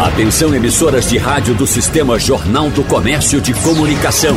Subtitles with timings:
[0.00, 4.34] Atenção emissoras de rádio do Sistema Jornal do Comércio de Comunicação.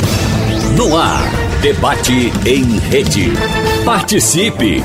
[0.75, 1.23] No ar,
[1.61, 3.31] debate em rede.
[3.85, 4.83] Participe!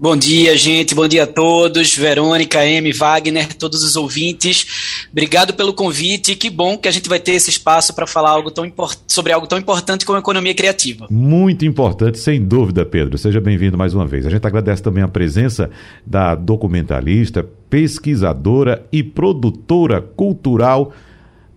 [0.00, 0.94] Bom dia, gente.
[0.94, 1.96] Bom dia a todos.
[1.96, 5.04] Verônica, M, Wagner, todos os ouvintes.
[5.10, 6.36] Obrigado pelo convite.
[6.36, 8.72] Que bom que a gente vai ter esse espaço para falar algo tão
[9.08, 11.08] sobre algo tão importante como a economia criativa.
[11.10, 13.18] Muito importante, sem dúvida, Pedro.
[13.18, 14.24] Seja bem-vindo mais uma vez.
[14.24, 15.68] A gente agradece também a presença
[16.06, 20.92] da documentalista, pesquisadora e produtora cultural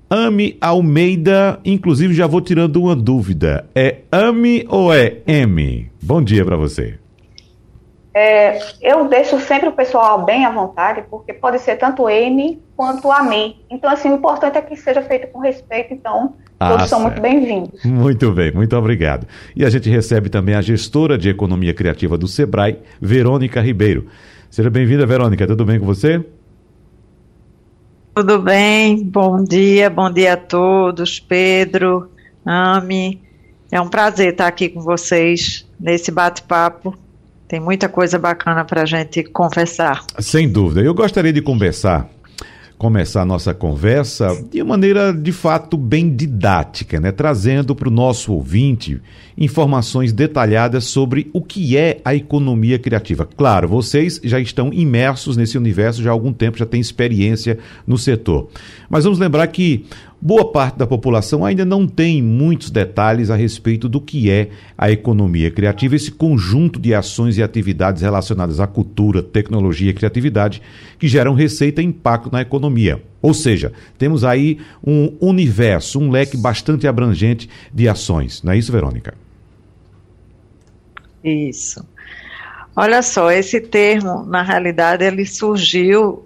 [0.09, 1.59] Ame Almeida.
[1.63, 3.69] Inclusive, já vou tirando uma dúvida.
[3.75, 5.91] É Ame ou é M?
[6.01, 7.00] Bom dia para você.
[8.13, 13.09] É, eu deixo sempre o pessoal bem à vontade, porque pode ser tanto M quanto
[13.09, 13.57] a mim.
[13.69, 17.21] Então, assim, o importante é que seja feito com respeito, então ah, todos são muito
[17.21, 17.83] bem-vindos.
[17.85, 19.25] Muito bem, muito obrigado.
[19.55, 24.07] E a gente recebe também a gestora de economia criativa do Sebrae, Verônica Ribeiro.
[24.49, 26.21] Seja bem-vinda, Verônica, tudo bem com você?
[28.13, 32.11] Tudo bem, bom dia, bom dia a todos, Pedro,
[32.45, 33.21] Ami.
[33.71, 36.93] É um prazer estar aqui com vocês nesse bate-papo
[37.51, 40.05] tem muita coisa bacana para a gente conversar.
[40.19, 40.79] Sem dúvida.
[40.79, 42.09] Eu gostaria de conversar
[42.77, 47.11] começar a nossa conversa de maneira de fato bem didática, né?
[47.11, 48.99] trazendo para o nosso ouvinte
[49.37, 53.23] informações detalhadas sobre o que é a economia criativa.
[53.37, 57.99] Claro, vocês já estão imersos nesse universo já há algum tempo, já têm experiência no
[57.99, 58.49] setor.
[58.89, 59.85] Mas vamos lembrar que
[60.21, 64.91] boa parte da população ainda não tem muitos detalhes a respeito do que é a
[64.91, 70.61] economia criativa, esse conjunto de ações e atividades relacionadas à cultura, tecnologia e criatividade
[70.99, 73.01] que geram receita e impacto na economia.
[73.21, 78.43] Ou seja, temos aí um universo, um leque bastante abrangente de ações.
[78.43, 79.13] Não é isso, Verônica?
[81.23, 81.85] Isso.
[82.75, 86.25] Olha só, esse termo, na realidade, ele surgiu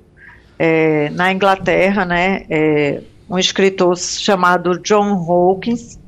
[0.59, 2.45] é, na Inglaterra, né?
[2.49, 5.99] É, um escritor chamado John Hawkins,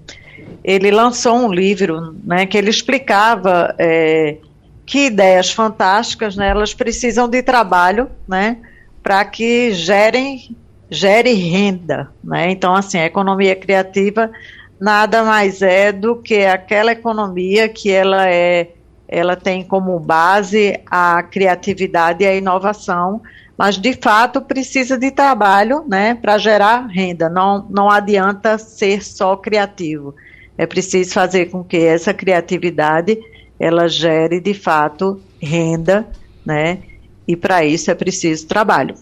[0.64, 4.38] ele lançou um livro, né, que ele explicava é,
[4.86, 8.58] que ideias fantásticas, né, elas precisam de trabalho, né,
[9.02, 10.56] para que gerem
[10.90, 12.50] gere renda, né?
[12.50, 14.32] Então, assim, a economia criativa
[14.80, 18.70] nada mais é do que aquela economia que ela é,
[19.08, 23.22] ela tem como base a criatividade e a inovação,
[23.58, 27.28] mas de fato precisa de trabalho, né, para gerar renda.
[27.28, 30.14] Não, não adianta ser só criativo.
[30.58, 33.18] É preciso fazer com que essa criatividade
[33.60, 36.08] ela gere de fato renda,
[36.46, 36.80] né?
[37.28, 38.96] E para isso é preciso trabalho.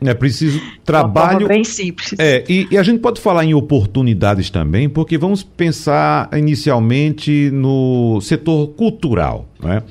[0.00, 1.46] É preciso trabalho.
[1.46, 2.14] bem simples.
[2.18, 8.20] É, e, e, a gente pode falar em oportunidades também, porque vamos pensar inicialmente no
[8.20, 9.48] setor cultural.
[9.62, 9.82] Né?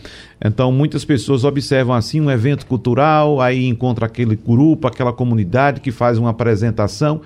[0.43, 5.91] Então, muitas pessoas observam assim um evento cultural, aí encontra aquele grupo, aquela comunidade que
[5.91, 7.21] faz uma apresentação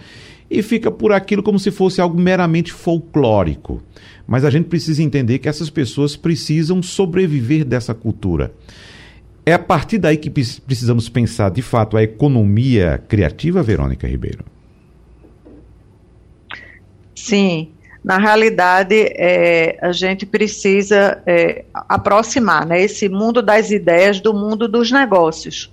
[0.50, 3.81] e fica por aquilo como se fosse algo meramente folclórico.
[4.25, 8.54] Mas a gente precisa entender que essas pessoas precisam sobreviver dessa cultura.
[9.45, 14.45] É a partir daí que precisamos pensar, de fato, a economia criativa, Verônica Ribeiro?
[17.13, 17.73] Sim.
[18.03, 24.67] Na realidade, é, a gente precisa é, aproximar né, esse mundo das ideias do mundo
[24.67, 25.71] dos negócios.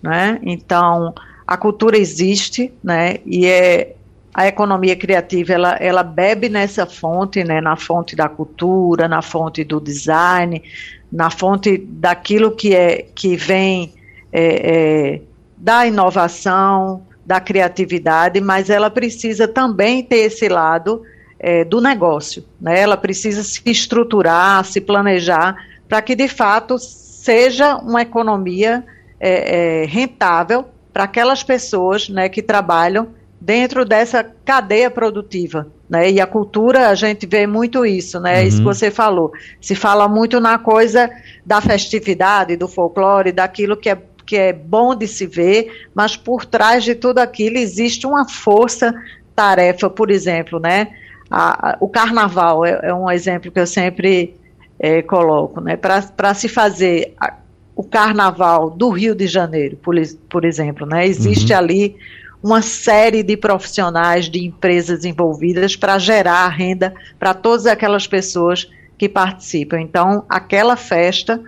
[0.00, 0.38] Né?
[0.42, 1.12] Então,
[1.44, 3.96] a cultura existe, né, e é,
[4.32, 9.64] a economia criativa ela, ela bebe nessa fonte, né, na fonte da cultura, na fonte
[9.64, 10.62] do design,
[11.10, 13.94] na fonte daquilo que, é, que vem
[14.32, 15.20] é, é,
[15.56, 21.02] da inovação, da criatividade, mas ela precisa também ter esse lado
[21.44, 22.42] é, do negócio.
[22.58, 22.80] Né?
[22.80, 25.54] Ela precisa se estruturar, se planejar,
[25.86, 28.82] para que de fato seja uma economia
[29.20, 33.08] é, é, rentável para aquelas pessoas né, que trabalham
[33.38, 35.66] dentro dessa cadeia produtiva.
[35.86, 36.12] Né?
[36.12, 38.40] E a cultura, a gente vê muito isso, né?
[38.40, 38.48] Uhum.
[38.48, 39.30] Isso que você falou.
[39.60, 41.10] Se fala muito na coisa
[41.44, 46.46] da festividade, do folclore, daquilo que é, que é bom de se ver, mas por
[46.46, 50.88] trás de tudo aquilo existe uma força-tarefa, por exemplo, né?
[51.36, 54.36] A, a, o carnaval é, é, um exemplo que eu sempre
[54.78, 55.76] é, coloco, né?
[55.76, 57.34] Para se fazer a,
[57.74, 59.96] o carnaval do Rio de Janeiro, por,
[60.28, 61.04] por exemplo, né?
[61.04, 61.58] Existe uhum.
[61.58, 61.96] ali
[62.40, 69.08] uma série de profissionais, de empresas envolvidas para gerar renda para todas aquelas pessoas que
[69.08, 69.80] participam.
[69.80, 71.40] Então, aquela festa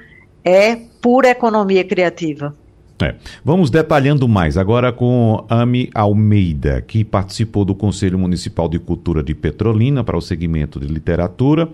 [0.44, 2.56] é pura economia criativa.
[3.03, 3.15] É.
[3.45, 9.35] Vamos detalhando mais agora com Ami Almeida, que participou do Conselho Municipal de Cultura de
[9.35, 11.69] Petrolina para o segmento de literatura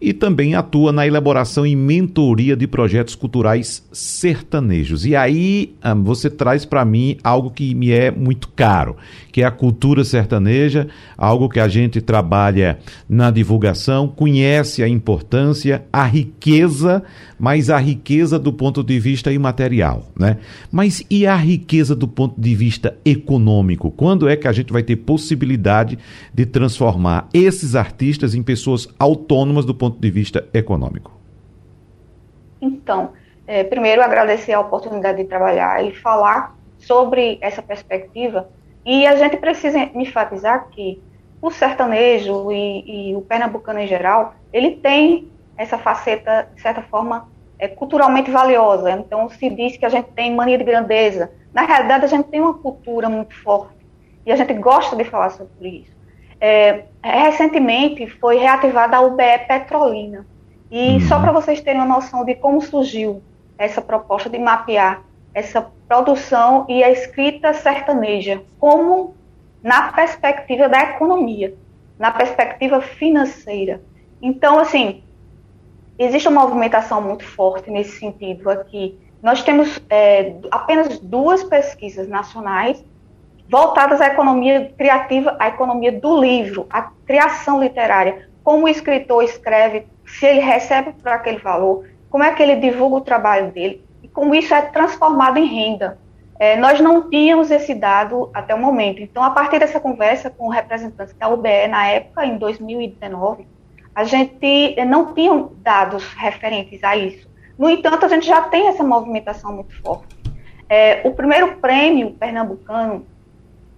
[0.00, 5.04] e também atua na elaboração e mentoria de projetos culturais sertanejos.
[5.04, 8.96] E aí ah, você traz para mim algo que me é muito caro,
[9.30, 10.88] que é a cultura sertaneja,
[11.18, 17.02] algo que a gente trabalha na divulgação, conhece a importância, a riqueza,
[17.38, 20.38] mas a riqueza do ponto de vista imaterial, né?
[20.70, 23.90] Mas e a riqueza do ponto de vista econômico?
[23.90, 25.98] Quando é que a gente vai ter possibilidade
[26.32, 31.12] de transformar esses artistas em pessoas autônomas do ponto de vista econômico?
[32.60, 33.12] Então,
[33.46, 38.48] é, primeiro agradecer a oportunidade de trabalhar e falar sobre essa perspectiva
[38.84, 41.02] e a gente precisa enfatizar que
[41.40, 47.28] o sertanejo e, e o pernambucano em geral, ele tem essa faceta, de certa forma,
[47.58, 48.90] é, culturalmente valiosa.
[48.92, 51.30] Então, se diz que a gente tem mania de grandeza.
[51.52, 53.74] Na realidade, a gente tem uma cultura muito forte
[54.24, 55.96] e a gente gosta de falar sobre isso.
[56.40, 60.26] É, recentemente foi reativada a UBE Petrolina.
[60.70, 61.00] E uhum.
[61.00, 63.22] só para vocês terem uma noção de como surgiu
[63.58, 65.02] essa proposta de mapear
[65.34, 69.14] essa produção e a escrita sertaneja, como
[69.62, 71.54] na perspectiva da economia,
[71.98, 73.80] na perspectiva financeira.
[74.22, 75.02] Então, assim,
[75.98, 78.98] existe uma movimentação muito forte nesse sentido aqui.
[79.22, 82.82] Nós temos é, apenas duas pesquisas nacionais
[83.50, 88.28] voltadas à economia criativa, à economia do livro, à criação literária.
[88.44, 92.96] Como o escritor escreve, se ele recebe por aquele valor, como é que ele divulga
[92.96, 95.98] o trabalho dele como isso é transformado em renda.
[96.38, 99.02] É, nós não tínhamos esse dado até o momento.
[99.02, 103.46] Então, a partir dessa conversa com representantes da UBE na época, em 2019,
[103.94, 107.28] a gente não tinha dados referentes a isso.
[107.58, 110.16] No entanto, a gente já tem essa movimentação muito forte.
[110.68, 113.04] É, o primeiro prêmio pernambucano,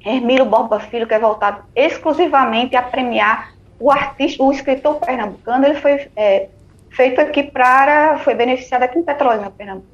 [0.04, 5.74] Hermílio Borba Filho, que é voltado exclusivamente a premiar o artista, o escritor pernambucano, ele
[5.74, 6.48] foi é,
[6.90, 9.88] feito aqui para, foi beneficiado aqui em Petrolina, Pernambuco.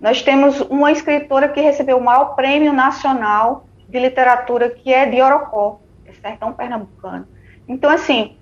[0.00, 5.20] Nós temos uma escritora que recebeu o maior prêmio nacional de literatura, que é de
[5.20, 7.26] Orocó, é sertão pernambucano.
[7.68, 8.36] Então, assim,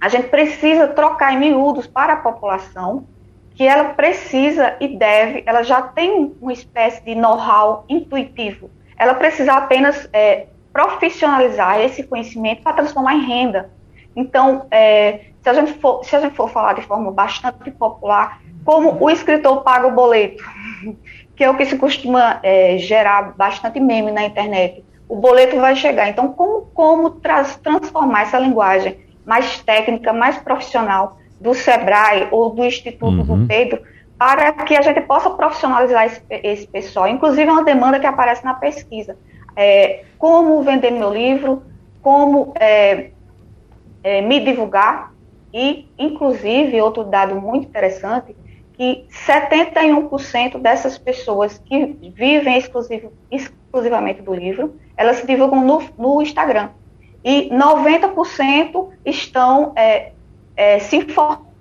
[0.00, 3.06] a gente precisa trocar em miúdos para a população,
[3.54, 8.70] que ela precisa e deve, ela já tem uma espécie de know-how intuitivo.
[9.02, 13.70] Ela precisa apenas é, profissionalizar esse conhecimento para transformar em renda.
[14.14, 18.40] Então, é, se, a gente for, se a gente for falar de forma bastante popular,
[18.64, 20.44] como o escritor paga o boleto,
[21.34, 24.84] que é o que se costuma é, gerar bastante meme na internet.
[25.08, 26.08] O boleto vai chegar.
[26.08, 32.64] Então, como, como traz, transformar essa linguagem mais técnica, mais profissional do SEBRAE ou do
[32.64, 33.40] Instituto uhum.
[33.40, 33.82] do Pedro,
[34.22, 37.08] para que a gente possa profissionalizar esse, esse pessoal.
[37.08, 39.18] Inclusive, é uma demanda que aparece na pesquisa.
[39.56, 41.64] É, como vender meu livro,
[42.00, 43.10] como é,
[44.00, 45.12] é, me divulgar,
[45.52, 48.36] e, inclusive, outro dado muito interessante,
[48.74, 56.22] que 71% dessas pessoas que vivem exclusivo, exclusivamente do livro, elas se divulgam no, no
[56.22, 56.70] Instagram.
[57.24, 60.12] E 90% estão é,
[60.56, 61.51] é, se informando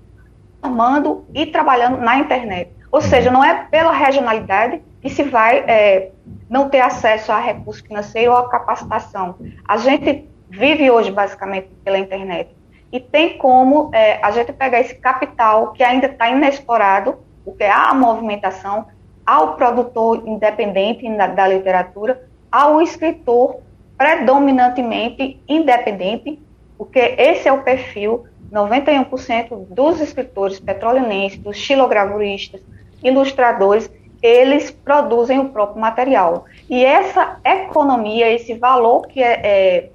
[1.34, 2.72] e trabalhando na internet.
[2.92, 6.12] Ou seja, não é pela regionalidade que se vai é,
[6.50, 9.36] não ter acesso a recurso financeiro ou a capacitação.
[9.68, 12.50] A gente vive hoje basicamente pela internet
[12.92, 17.90] e tem como é, a gente pegar esse capital que ainda está inexplorado, porque há
[17.90, 18.86] a movimentação,
[19.26, 23.62] ao produtor independente da, da literatura, ao escritor
[23.98, 26.40] predominantemente independente,
[26.78, 32.62] porque esse é o perfil, 91% dos escritores petrolinenses, dos xilogravuristas,
[33.04, 33.90] ilustradores,
[34.22, 36.46] eles produzem o próprio material.
[36.70, 39.90] E essa economia, esse valor que é, é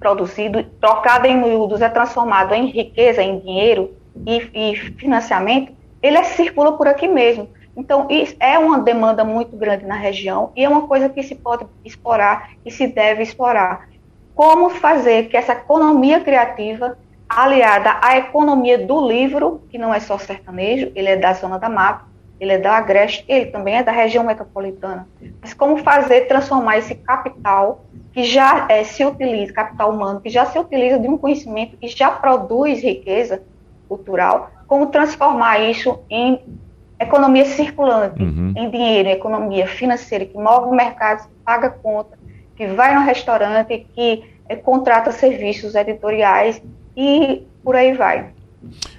[0.00, 3.94] produzido, trocado em miúdos, é transformado em riqueza, em dinheiro
[4.26, 7.48] e, e financiamento, ele circula por aqui mesmo.
[7.76, 8.08] Então,
[8.40, 12.52] é uma demanda muito grande na região e é uma coisa que se pode explorar
[12.64, 13.88] e se deve explorar.
[14.34, 16.96] Como fazer que essa economia criativa,
[17.28, 21.68] aliada à economia do livro, que não é só sertanejo, ele é da zona da
[21.68, 22.04] mata,
[22.38, 25.08] ele é da Agreste, ele também é da região metropolitana.
[25.40, 30.44] Mas como fazer transformar esse capital que já é, se utiliza, capital humano, que já
[30.46, 33.42] se utiliza de um conhecimento que já produz riqueza
[33.88, 36.40] cultural, como transformar isso em
[36.98, 38.52] economia circulante, uhum.
[38.56, 42.18] em dinheiro, em economia financeira, que move o mercado, que paga conta,
[42.56, 46.62] que vai no restaurante, que é, contrata serviços editoriais
[46.96, 48.30] e por aí vai.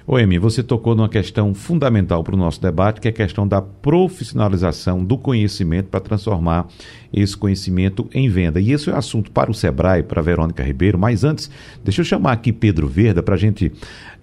[0.06, 3.46] O Emi, você tocou numa questão fundamental para o nosso debate, que é a questão
[3.46, 6.66] da profissionalização do conhecimento para transformar
[7.12, 8.60] esse conhecimento em venda.
[8.60, 10.98] E esse é o assunto para o Sebrae, para a Verônica Ribeiro.
[10.98, 11.50] Mas antes,
[11.84, 13.70] deixa eu chamar aqui Pedro Verda para a gente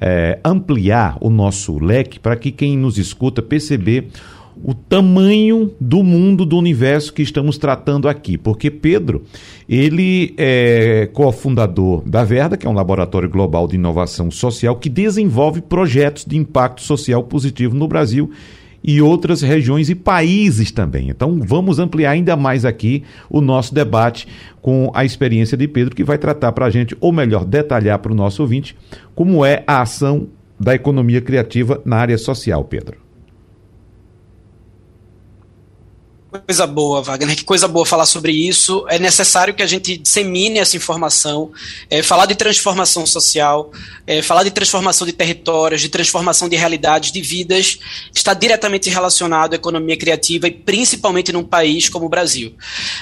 [0.02, 4.10] é, ampliar o nosso leque, para que quem nos escuta perceber
[4.64, 8.38] o tamanho do mundo, do universo que estamos tratando aqui.
[8.38, 9.24] Porque Pedro,
[9.68, 15.62] ele é cofundador da Verda, que é um laboratório global de inovação social que desenvolve
[15.62, 18.32] projetos de impacto social positivo no Brasil
[18.88, 21.10] e outras regiões e países também.
[21.10, 24.28] Então, vamos ampliar ainda mais aqui o nosso debate
[24.62, 28.12] com a experiência de Pedro, que vai tratar para a gente, ou melhor, detalhar para
[28.12, 28.76] o nosso ouvinte,
[29.16, 30.28] como é a ação
[30.60, 33.05] da economia criativa na área social, Pedro.
[36.40, 38.86] Coisa boa, Wagner, que coisa boa falar sobre isso.
[38.90, 41.52] É necessário que a gente dissemine essa informação,
[41.90, 43.72] é, falar de transformação social,
[44.08, 47.80] é, falar de transformação de territórios, de transformação de realidades, de vidas,
[48.14, 52.56] está diretamente relacionado à economia criativa e principalmente num país como o Brasil.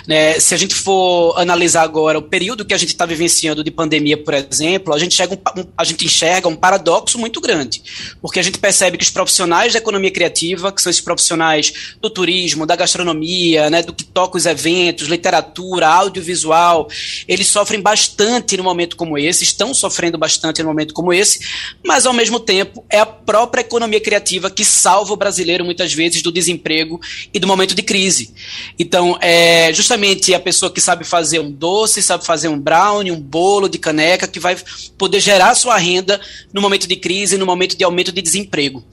[0.07, 3.71] Né, se a gente for analisar agora o período que a gente está vivenciando de
[3.71, 7.81] pandemia, por exemplo, a gente, um, um, a gente enxerga um paradoxo muito grande,
[8.21, 12.09] porque a gente percebe que os profissionais da economia criativa, que são esses profissionais do
[12.09, 16.88] turismo, da gastronomia, economia, né, do que toca os eventos, literatura, audiovisual,
[17.27, 21.39] eles sofrem bastante no momento como esse, estão sofrendo bastante no momento como esse,
[21.84, 26.22] mas ao mesmo tempo é a própria economia criativa que salva o brasileiro muitas vezes
[26.22, 27.00] do desemprego
[27.34, 28.34] e do momento de crise.
[28.77, 33.20] Então, é justamente a pessoa que sabe fazer um doce, sabe fazer um brownie, um
[33.20, 34.58] bolo de caneca, que vai
[34.98, 36.20] poder gerar sua renda
[36.51, 38.84] no momento de crise, no momento de aumento de desemprego.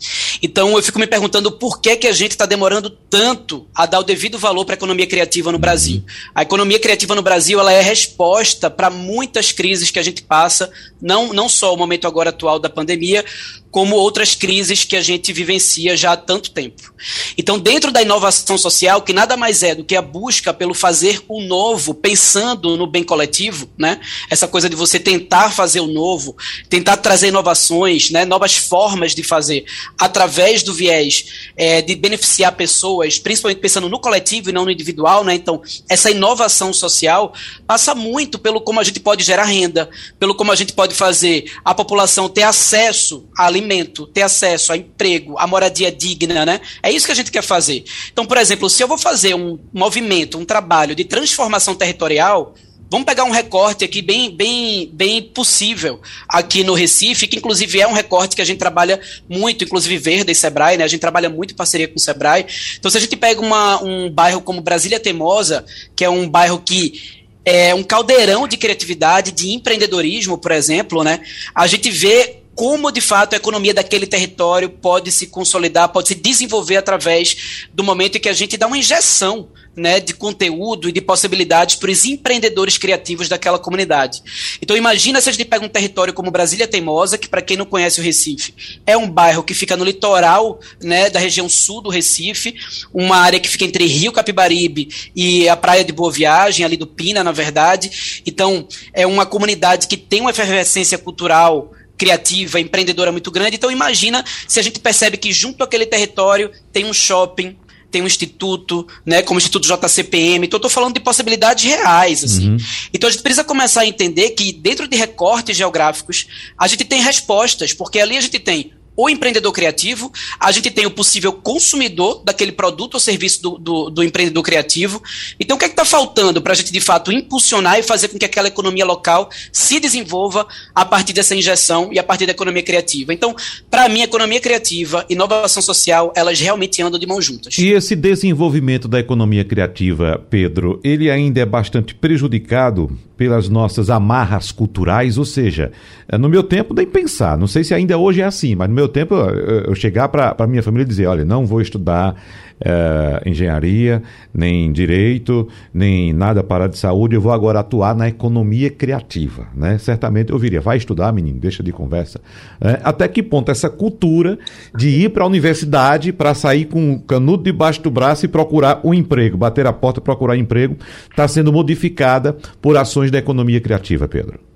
[0.42, 4.00] Então, eu fico me perguntando por que, que a gente está demorando tanto a dar
[4.00, 6.04] o devido devido valor para a economia criativa no Brasil.
[6.34, 10.70] A economia criativa no Brasil ela é resposta para muitas crises que a gente passa,
[11.00, 13.24] não, não só o momento agora atual da pandemia,
[13.70, 16.92] como outras crises que a gente vivencia já há tanto tempo.
[17.38, 21.22] Então, dentro da inovação social, que nada mais é do que a busca pelo fazer
[21.28, 24.00] o novo, pensando no bem coletivo, né?
[24.28, 26.36] Essa coisa de você tentar fazer o novo,
[26.68, 28.24] tentar trazer inovações, né?
[28.24, 29.64] novas formas de fazer,
[29.98, 35.24] através do viés é, de beneficiar pessoas, principalmente pensando no coletivo e não no individual,
[35.24, 35.34] né?
[35.34, 37.32] Então, essa inovação social
[37.66, 41.52] passa muito pelo como a gente pode gerar renda, pelo como a gente pode fazer
[41.64, 46.60] a população ter acesso a alimento, ter acesso a emprego, a moradia digna, né?
[46.82, 47.84] É isso que a gente quer fazer.
[48.12, 52.54] Então, por exemplo, se eu vou fazer um movimento, um trabalho de transformação territorial,
[52.92, 57.86] Vamos pegar um recorte aqui bem, bem, bem possível aqui no Recife, que inclusive é
[57.86, 60.82] um recorte que a gente trabalha muito, inclusive Verde e Sebrae, né?
[60.82, 62.46] A gente trabalha muito em parceria com o Sebrae.
[62.76, 65.64] Então, se a gente pega uma, um bairro como Brasília Temosa,
[65.94, 71.20] que é um bairro que é um caldeirão de criatividade, de empreendedorismo, por exemplo, né?
[71.54, 76.14] A gente vê como de fato a economia daquele território pode se consolidar, pode se
[76.14, 80.92] desenvolver através do momento em que a gente dá uma injeção né, de conteúdo e
[80.92, 84.22] de possibilidades para os empreendedores criativos daquela comunidade.
[84.60, 87.64] Então imagina se a gente pega um território como Brasília Teimosa, que para quem não
[87.64, 88.52] conhece o Recife,
[88.86, 92.54] é um bairro que fica no litoral né, da região sul do Recife,
[92.92, 96.86] uma área que fica entre Rio Capibaribe e a Praia de Boa Viagem, ali do
[96.86, 98.20] Pina, na verdade.
[98.26, 103.56] Então é uma comunidade que tem uma efervescência cultural criativa, empreendedora muito grande.
[103.56, 107.54] Então imagina se a gente percebe que junto àquele território tem um shopping,
[107.90, 110.46] tem um instituto, né, como o Instituto JCPM.
[110.46, 112.50] Então, eu estou falando de possibilidades reais, assim.
[112.50, 112.56] Uhum.
[112.94, 117.02] Então, a gente precisa começar a entender que dentro de recortes geográficos, a gente tem
[117.02, 122.22] respostas, porque ali a gente tem o empreendedor criativo, a gente tem o possível consumidor
[122.24, 125.02] daquele produto ou serviço do, do, do empreendedor criativo.
[125.38, 128.18] Então, o que é está faltando para a gente, de fato, impulsionar e fazer com
[128.18, 132.62] que aquela economia local se desenvolva a partir dessa injeção e a partir da economia
[132.62, 133.14] criativa?
[133.14, 133.34] Então,
[133.70, 137.56] para mim, economia criativa e inovação social, elas realmente andam de mãos juntas.
[137.58, 144.50] E esse desenvolvimento da economia criativa, Pedro, ele ainda é bastante prejudicado pelas nossas amarras
[144.50, 145.72] culturais, ou seja,
[146.08, 148.74] eh, no meu tempo nem pensar, não sei se ainda hoje é assim, mas no
[148.74, 152.16] meu tempo eu chegar para a minha família e dizer, olha, não vou estudar
[152.64, 154.02] é, engenharia,
[154.32, 159.46] nem direito, nem nada para de saúde, eu vou agora atuar na economia criativa.
[159.54, 159.78] Né?
[159.78, 162.20] Certamente eu viria, vai estudar, menino, deixa de conversa.
[162.60, 164.38] É, até que ponto essa cultura
[164.76, 168.80] de ir para a universidade para sair com o canudo debaixo do braço e procurar
[168.84, 170.76] um emprego, bater a porta procurar emprego,
[171.10, 174.49] está sendo modificada por ações da economia criativa, Pedro?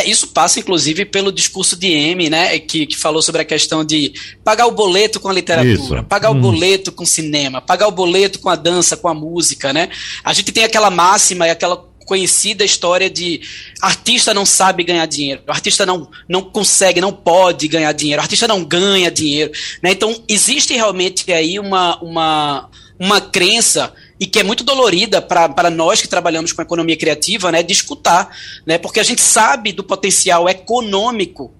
[0.00, 3.84] É, isso passa, inclusive, pelo discurso de M, né, que, que falou sobre a questão
[3.84, 6.04] de pagar o boleto com a literatura, isso.
[6.04, 6.38] pagar hum.
[6.38, 9.90] o boleto com o cinema, pagar o boleto com a dança, com a música, né?
[10.24, 11.76] A gente tem aquela máxima e aquela
[12.06, 13.40] conhecida história de
[13.80, 18.64] artista não sabe ganhar dinheiro, artista não, não consegue, não pode ganhar dinheiro, artista não
[18.64, 19.52] ganha dinheiro,
[19.82, 19.92] né?
[19.92, 26.02] Então, existe realmente aí uma, uma, uma crença e que é muito dolorida para nós
[26.02, 28.28] que trabalhamos com economia criativa, né, de escutar,
[28.66, 31.54] né, porque a gente sabe do potencial econômico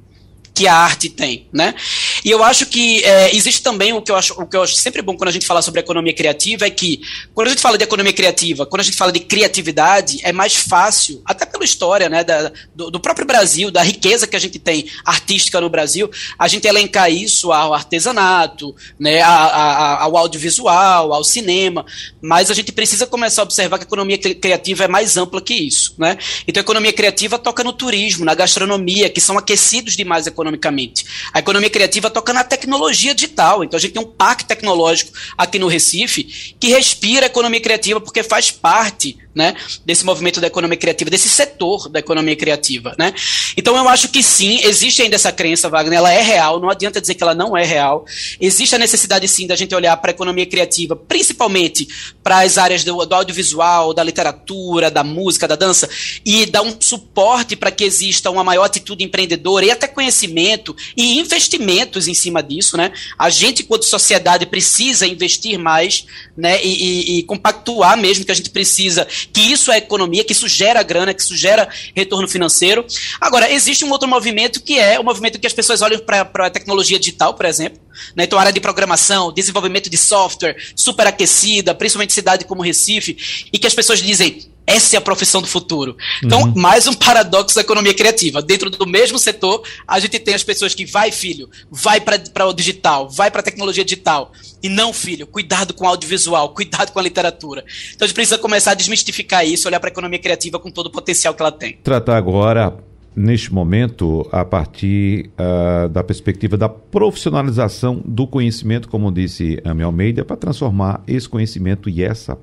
[0.60, 1.74] que a arte tem, né?
[2.22, 4.74] E eu acho que é, existe também o que eu acho, o que eu acho
[4.74, 7.00] sempre bom quando a gente fala sobre economia criativa é que
[7.32, 10.54] quando a gente fala de economia criativa, quando a gente fala de criatividade, é mais
[10.54, 14.58] fácil, até pela história, né, da, do, do, próprio Brasil, da riqueza que a gente
[14.58, 21.14] tem artística no Brasil, a gente elencar isso ao artesanato, né, a, a, ao audiovisual,
[21.14, 21.86] ao cinema,
[22.20, 25.54] mas a gente precisa começar a observar que a economia criativa é mais ampla que
[25.54, 26.18] isso, né?
[26.46, 31.06] Então a economia criativa toca no turismo, na gastronomia, que são aquecidos demais economicamente.
[31.32, 33.64] A economia criativa toca na tecnologia digital.
[33.64, 38.00] Então a gente tem um parque tecnológico aqui no Recife que respira a economia criativa
[38.00, 43.14] porque faz parte né, desse movimento da economia criativa, desse setor da economia criativa, né?
[43.56, 47.00] Então eu acho que sim, existe ainda essa crença, Wagner, ela é real, não adianta
[47.00, 48.04] dizer que ela não é real.
[48.40, 51.86] Existe a necessidade sim da gente olhar para a economia criativa, principalmente
[52.24, 55.88] para as áreas do, do, audiovisual, da literatura, da música, da dança,
[56.24, 61.18] e dar um suporte para que exista uma maior atitude empreendedora e até conhecimento e
[61.20, 62.92] investimentos em cima disso, né?
[63.16, 66.04] A gente, enquanto sociedade, precisa investir mais,
[66.36, 66.60] né?
[66.64, 70.48] E, e, e compactuar mesmo que a gente precisa que isso é economia, que isso
[70.48, 72.84] gera grana, que isso gera retorno financeiro.
[73.20, 76.50] Agora, existe um outro movimento que é o movimento que as pessoas olham para a
[76.50, 77.80] tecnologia digital, por exemplo.
[78.16, 78.24] Né?
[78.24, 83.66] Então, a área de programação, desenvolvimento de software, superaquecida, principalmente cidade como Recife, e que
[83.66, 85.96] as pessoas dizem, essa é a profissão do futuro.
[86.22, 86.52] Então, uhum.
[86.54, 88.40] mais um paradoxo da economia criativa.
[88.40, 92.52] Dentro do mesmo setor, a gente tem as pessoas que vai, filho, vai para o
[92.52, 94.32] digital, vai para a tecnologia digital.
[94.62, 97.64] E não, filho, cuidado com o audiovisual, cuidado com a literatura.
[97.94, 100.86] Então, a gente precisa começar a desmistificar isso, olhar para a economia criativa com todo
[100.86, 101.78] o potencial que ela tem.
[101.82, 109.60] Tratar agora neste momento, a partir uh, da perspectiva da profissionalização do conhecimento, como disse
[109.64, 112.36] Ame Almeida, para transformar esse conhecimento e essa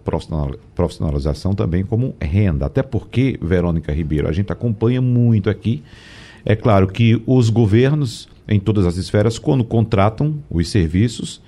[0.75, 2.65] profissionalização também como renda.
[2.65, 5.83] Até porque, Verônica Ribeiro, a gente acompanha muito aqui.
[6.45, 11.41] É claro que os governos, em todas as esferas, quando contratam os serviços,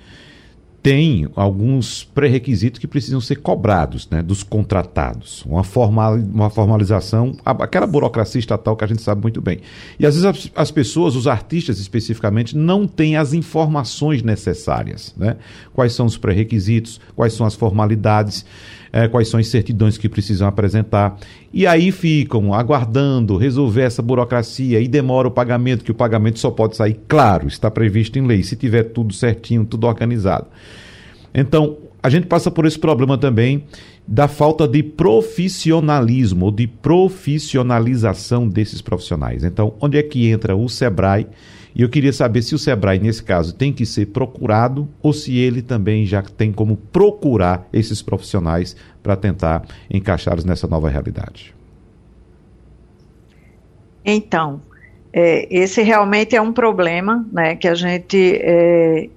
[0.82, 5.44] tem alguns pré-requisitos que precisam ser cobrados né, dos contratados.
[5.44, 9.60] Uma, formal, uma formalização, aquela burocracia estatal que a gente sabe muito bem.
[9.98, 15.14] E às vezes as, as pessoas, os artistas especificamente, não têm as informações necessárias.
[15.16, 15.36] Né?
[15.74, 18.46] Quais são os pré-requisitos, quais são as formalidades
[18.92, 21.18] é, quais são as certidões que precisam apresentar.
[21.52, 26.50] E aí ficam aguardando resolver essa burocracia e demora o pagamento, que o pagamento só
[26.50, 30.46] pode sair, claro, está previsto em lei, se tiver tudo certinho, tudo organizado.
[31.32, 33.64] Então, a gente passa por esse problema também
[34.06, 39.44] da falta de profissionalismo, ou de profissionalização desses profissionais.
[39.44, 41.26] Então, onde é que entra o SEBRAE?
[41.74, 45.36] E eu queria saber se o Sebrae, nesse caso, tem que ser procurado ou se
[45.36, 51.54] ele também já tem como procurar esses profissionais para tentar encaixá-los nessa nova realidade.
[54.04, 54.60] Então,
[55.12, 59.08] é, esse realmente é um problema né, que a gente é,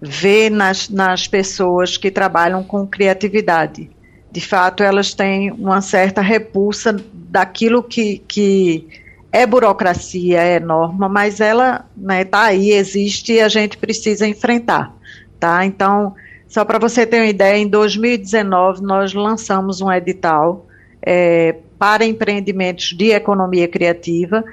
[0.00, 3.90] vê nas, nas pessoas que trabalham com criatividade.
[4.32, 8.86] De fato, elas têm uma certa repulsa daquilo que, que
[9.32, 14.26] é burocracia, é norma, mas ela está né, tá aí, existe e a gente precisa
[14.26, 14.94] enfrentar.
[15.38, 15.64] Tá?
[15.64, 16.14] Então,
[16.48, 20.66] só para você ter uma ideia, em 2019 nós lançamos um edital
[21.00, 24.44] é, para empreendimentos de economia criativa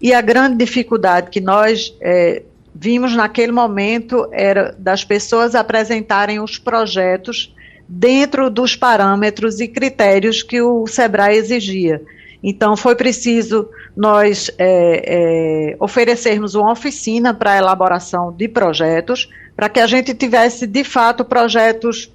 [0.00, 2.42] e a grande dificuldade que nós é,
[2.74, 7.54] vimos naquele momento era das pessoas apresentarem os projetos
[7.88, 12.02] dentro dos parâmetros e critérios que o SEBRAE exigia.
[12.42, 19.80] Então, foi preciso nós é, é, oferecermos uma oficina para elaboração de projetos, para que
[19.80, 22.12] a gente tivesse, de fato, projetos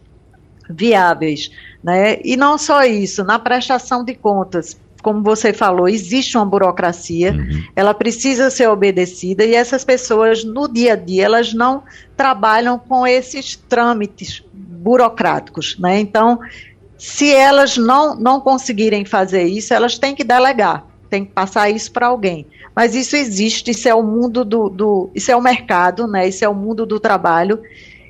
[0.70, 1.52] viáveis.
[1.84, 2.20] Né?
[2.24, 7.64] E não só isso, na prestação de contas, como você falou, existe uma burocracia, uhum.
[7.76, 11.84] ela precisa ser obedecida e essas pessoas no dia a dia elas não
[12.16, 16.00] trabalham com esses trâmites burocráticos, né?
[16.00, 16.40] Então,
[17.02, 21.92] se elas não não conseguirem fazer isso, elas têm que delegar, têm que passar isso
[21.92, 22.46] para alguém.
[22.76, 26.28] Mas isso existe, isso é o mundo do, do isso é o mercado, né?
[26.28, 27.60] Isso é o mundo do trabalho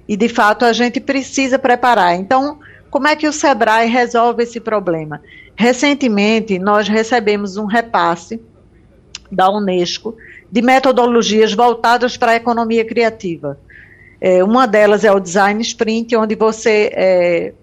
[0.09, 2.15] e de fato a gente precisa preparar.
[2.15, 5.21] Então, como é que o Sebrae resolve esse problema?
[5.55, 8.41] Recentemente, nós recebemos um repasse
[9.31, 10.17] da Unesco
[10.51, 13.57] de metodologias voltadas para a economia criativa.
[14.19, 17.53] É, uma delas é o Design Sprint, onde você é,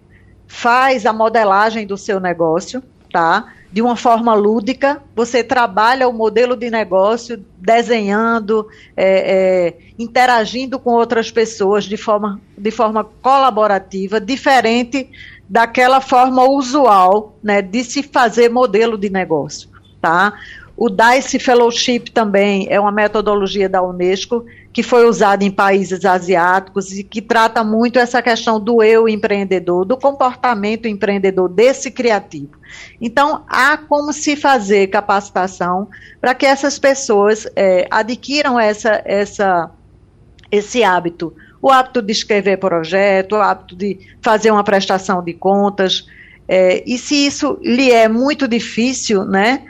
[0.48, 2.82] faz a modelagem do seu negócio,
[3.12, 3.52] tá?
[3.70, 10.92] de uma forma lúdica, você trabalha o modelo de negócio desenhando, é, é, interagindo com
[10.92, 15.11] outras pessoas de forma, de forma colaborativa, diferente
[15.48, 19.68] daquela forma usual né, de se fazer modelo de negócio.
[20.00, 20.32] Tá?
[20.80, 26.96] O DICE Fellowship também é uma metodologia da Unesco que foi usada em países asiáticos
[26.96, 32.52] e que trata muito essa questão do eu empreendedor, do comportamento empreendedor desse criativo.
[33.00, 35.88] Então, há como se fazer capacitação
[36.20, 39.72] para que essas pessoas é, adquiram essa, essa,
[40.48, 41.34] esse hábito.
[41.60, 46.06] O hábito de escrever projeto, o hábito de fazer uma prestação de contas.
[46.46, 49.64] É, e se isso lhe é muito difícil, né?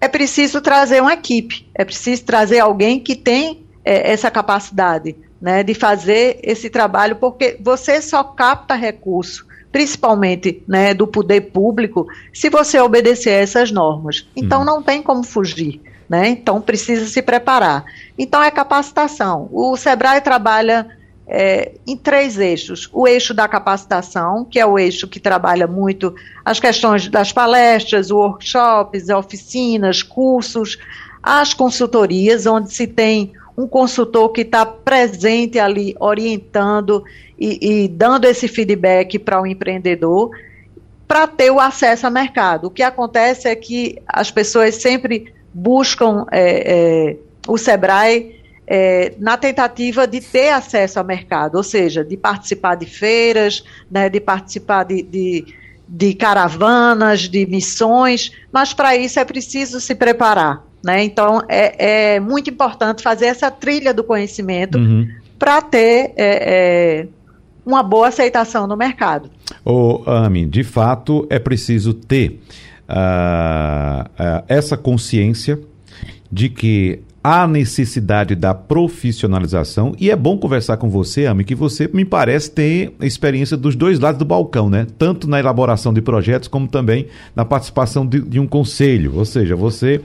[0.00, 5.62] É preciso trazer uma equipe, é preciso trazer alguém que tem é, essa capacidade né,
[5.62, 12.50] de fazer esse trabalho, porque você só capta recurso, principalmente né, do poder público, se
[12.50, 14.28] você obedecer a essas normas.
[14.36, 14.66] Então, uhum.
[14.66, 15.80] não tem como fugir.
[16.08, 16.28] Né?
[16.28, 17.84] Então, precisa se preparar.
[18.18, 19.48] Então, é capacitação.
[19.52, 20.88] O SEBRAE trabalha
[21.32, 22.90] é, em três eixos.
[22.92, 26.12] O eixo da capacitação, que é o eixo que trabalha muito
[26.44, 30.76] as questões das palestras, workshops, oficinas, cursos,
[31.22, 37.04] as consultorias, onde se tem um consultor que está presente ali, orientando
[37.38, 40.30] e, e dando esse feedback para o empreendedor,
[41.06, 42.66] para ter o acesso ao mercado.
[42.66, 47.16] O que acontece é que as pessoas sempre buscam é, é,
[47.46, 48.39] o SEBRAE
[48.72, 54.08] é, na tentativa de ter acesso ao mercado, ou seja, de participar de feiras, né,
[54.08, 55.44] de participar de, de,
[55.88, 60.64] de caravanas, de missões, mas para isso é preciso se preparar.
[60.84, 61.02] Né?
[61.02, 65.08] Então, é, é, muito importante fazer essa trilha do conhecimento uhum.
[65.36, 66.22] para ter é,
[66.96, 67.08] é,
[67.66, 69.28] uma boa aceitação no mercado.
[69.64, 72.40] Ô, Ami, de fato é preciso ter
[72.88, 75.58] uh, uh, essa consciência
[76.30, 81.88] de que há necessidade da profissionalização e é bom conversar com você, Ami, que você
[81.92, 84.86] me parece ter experiência dos dois lados do balcão, né?
[84.98, 89.16] Tanto na elaboração de projetos como também na participação de, de um conselho.
[89.16, 90.00] Ou seja, você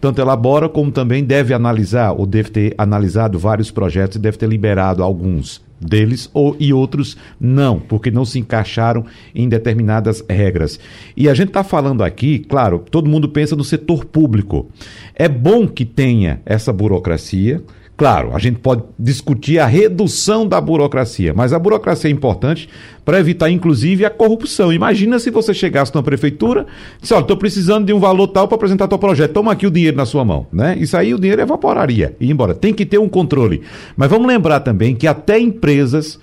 [0.00, 4.48] tanto elabora como também deve analisar, ou deve ter analisado vários projetos e deve ter
[4.48, 10.78] liberado alguns deles ou, e outros não, porque não se encaixaram em determinadas regras.
[11.16, 14.68] E a gente está falando aqui, claro, todo mundo pensa no setor público.
[15.14, 17.62] É bom que tenha essa burocracia,
[17.96, 22.68] Claro, a gente pode discutir a redução da burocracia, mas a burocracia é importante
[23.02, 24.70] para evitar, inclusive, a corrupção.
[24.70, 26.66] Imagina se você chegasse na prefeitura
[26.98, 29.66] e disse, olha, estou precisando de um valor tal para apresentar teu projeto, toma aqui
[29.66, 30.46] o dinheiro na sua mão.
[30.52, 30.76] Né?
[30.78, 32.54] Isso aí o dinheiro evaporaria e embora.
[32.54, 33.62] Tem que ter um controle.
[33.96, 36.20] Mas vamos lembrar também que até empresas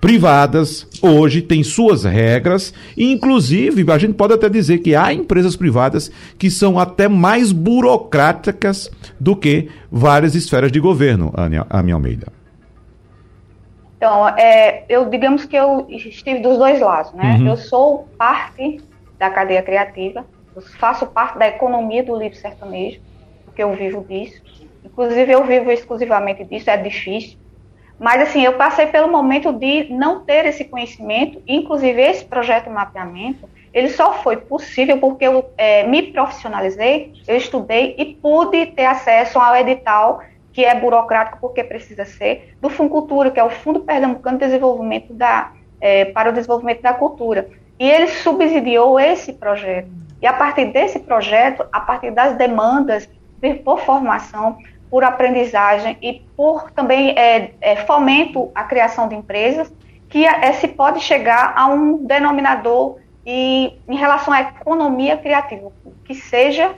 [0.00, 6.10] privadas hoje têm suas regras, inclusive a gente pode até dizer que há empresas privadas
[6.38, 12.32] que são até mais burocráticas do que várias esferas de governo, a minha Almeida.
[13.96, 17.38] Então, é, eu digamos que eu estive dos dois lados, né?
[17.40, 17.48] Uhum.
[17.48, 18.80] Eu sou parte
[19.18, 20.24] da cadeia criativa,
[20.78, 23.00] faço parte da economia do livro sertanejo,
[23.44, 24.42] porque eu vivo disso.
[24.84, 27.38] Inclusive, eu vivo exclusivamente disso, é difícil.
[27.98, 32.70] Mas, assim, eu passei pelo momento de não ter esse conhecimento, inclusive esse projeto de
[32.70, 38.86] mapeamento, ele só foi possível porque eu é, me profissionalizei, eu estudei e pude ter
[38.86, 43.80] acesso ao edital, que é burocrático porque precisa ser, do Funcultura, que é o Fundo
[43.80, 47.48] Pernambucano de Desenvolvimento da, é, para o Desenvolvimento da Cultura.
[47.78, 49.90] E ele subsidiou esse projeto.
[50.20, 53.08] E a partir desse projeto, a partir das demandas
[53.62, 54.56] por formação,
[54.90, 59.72] por aprendizagem e por também é, é, fomento à criação de empresas,
[60.08, 65.72] que é, se pode chegar a um denominador e, em relação à economia criativa,
[66.04, 66.74] que seja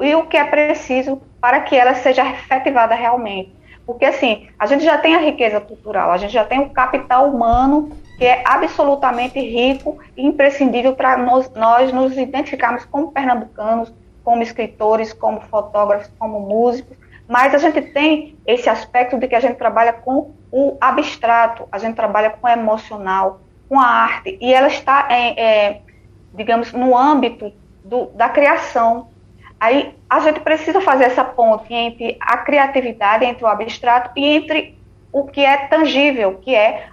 [0.00, 3.52] e o que é preciso para que ela seja efetivada realmente.
[3.86, 7.28] Porque, assim, a gente já tem a riqueza cultural, a gente já tem o capital
[7.28, 14.42] humano que é absolutamente rico e imprescindível para nós, nós nos identificarmos como pernambucanos, como
[14.42, 16.96] escritores, como fotógrafos, como músicos,
[17.28, 21.78] mas a gente tem esse aspecto de que a gente trabalha com o abstrato, a
[21.78, 25.80] gente trabalha com o emocional, com a arte, e ela está, é, é,
[26.34, 29.08] digamos, no âmbito do, da criação.
[29.58, 34.78] Aí a gente precisa fazer essa ponte entre a criatividade, entre o abstrato e entre
[35.10, 36.88] o que é tangível, que é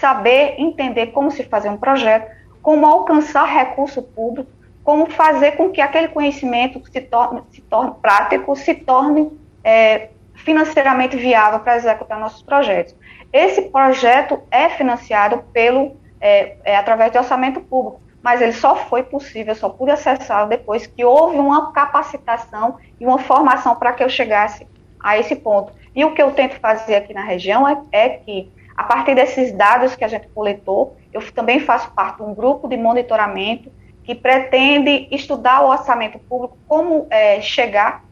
[0.00, 2.30] saber entender como se fazer um projeto,
[2.62, 4.50] como alcançar recurso público,
[4.82, 9.30] como fazer com que aquele conhecimento se torne, se torne prático, se torne
[9.64, 12.94] é, financeiramente viável para executar nossos projetos.
[13.32, 19.02] Esse projeto é financiado pelo é, é, através de orçamento público, mas ele só foi
[19.02, 24.08] possível, só pude acessá-lo depois que houve uma capacitação e uma formação para que eu
[24.08, 24.66] chegasse
[25.00, 25.72] a esse ponto.
[25.94, 29.52] E o que eu tento fazer aqui na região é, é que, a partir desses
[29.52, 33.70] dados que a gente coletou, eu também faço parte de um grupo de monitoramento
[34.02, 38.03] que pretende estudar o orçamento público, como é, chegar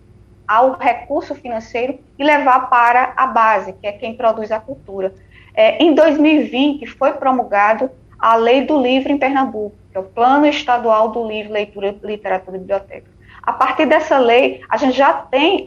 [0.53, 5.15] ao recurso financeiro e levar para a base, que é quem produz a cultura.
[5.55, 10.45] É, em 2020, foi promulgado a Lei do Livro em Pernambuco, que é o Plano
[10.45, 13.11] Estadual do Livro, Leitura, Literatura e Biblioteca.
[13.43, 15.67] A partir dessa lei, a gente já tem,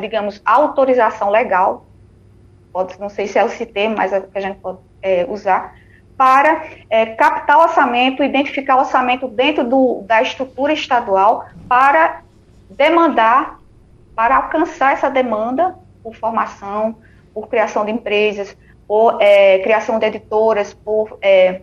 [0.00, 1.84] digamos, autorização legal,
[2.72, 5.76] pode, não sei se é o CIT, mas é que a gente pode é, usar,
[6.16, 12.22] para é, captar orçamento, identificar orçamento dentro do, da estrutura estadual para
[12.70, 13.62] demandar
[14.14, 16.96] para alcançar essa demanda por formação,
[17.32, 21.62] por criação de empresas, por é, criação de editoras, por é,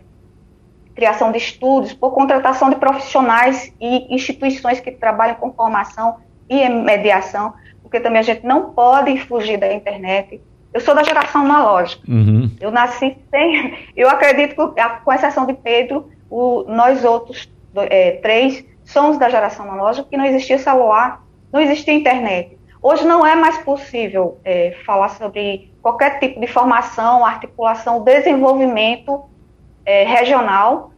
[0.96, 6.18] criação de estudos, por contratação de profissionais e instituições que trabalham com formação
[6.50, 10.42] e mediação, porque também a gente não pode fugir da internet.
[10.74, 12.10] Eu sou da geração analógica.
[12.10, 12.50] Uhum.
[12.60, 13.78] Eu nasci sem.
[13.96, 19.66] Eu acredito que, com exceção de Pedro, o, nós outros é, três somos da geração
[19.66, 21.21] analógica, que não existia celular,
[21.52, 22.58] não existia internet.
[22.82, 29.24] Hoje não é mais possível é, falar sobre qualquer tipo de formação, articulação, desenvolvimento
[29.86, 30.92] é, regional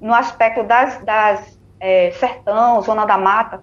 [0.00, 3.62] no aspecto das, das é, sertão, zona da mata,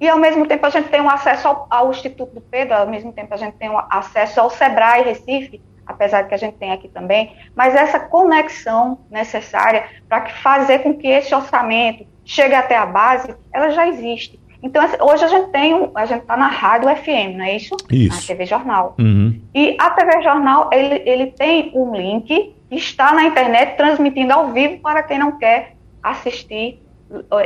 [0.00, 2.86] e ao mesmo tempo a gente tem um acesso ao, ao, Instituto do Pedro, ao
[2.86, 6.72] mesmo tempo a gente tem um acesso ao Sebrae Recife, apesar que a gente tem
[6.72, 12.86] aqui também, mas essa conexão necessária para fazer com que esse orçamento chegue até a
[12.86, 14.39] base, ela já existe.
[14.62, 17.76] Então, assim, hoje a gente tem, a gente está na rádio FM, não é isso?
[17.90, 18.14] Isso.
[18.14, 18.94] Na TV Jornal.
[18.98, 19.40] Uhum.
[19.54, 24.52] E a TV Jornal, ele, ele tem um link que está na internet transmitindo ao
[24.52, 26.80] vivo para quem não quer assistir,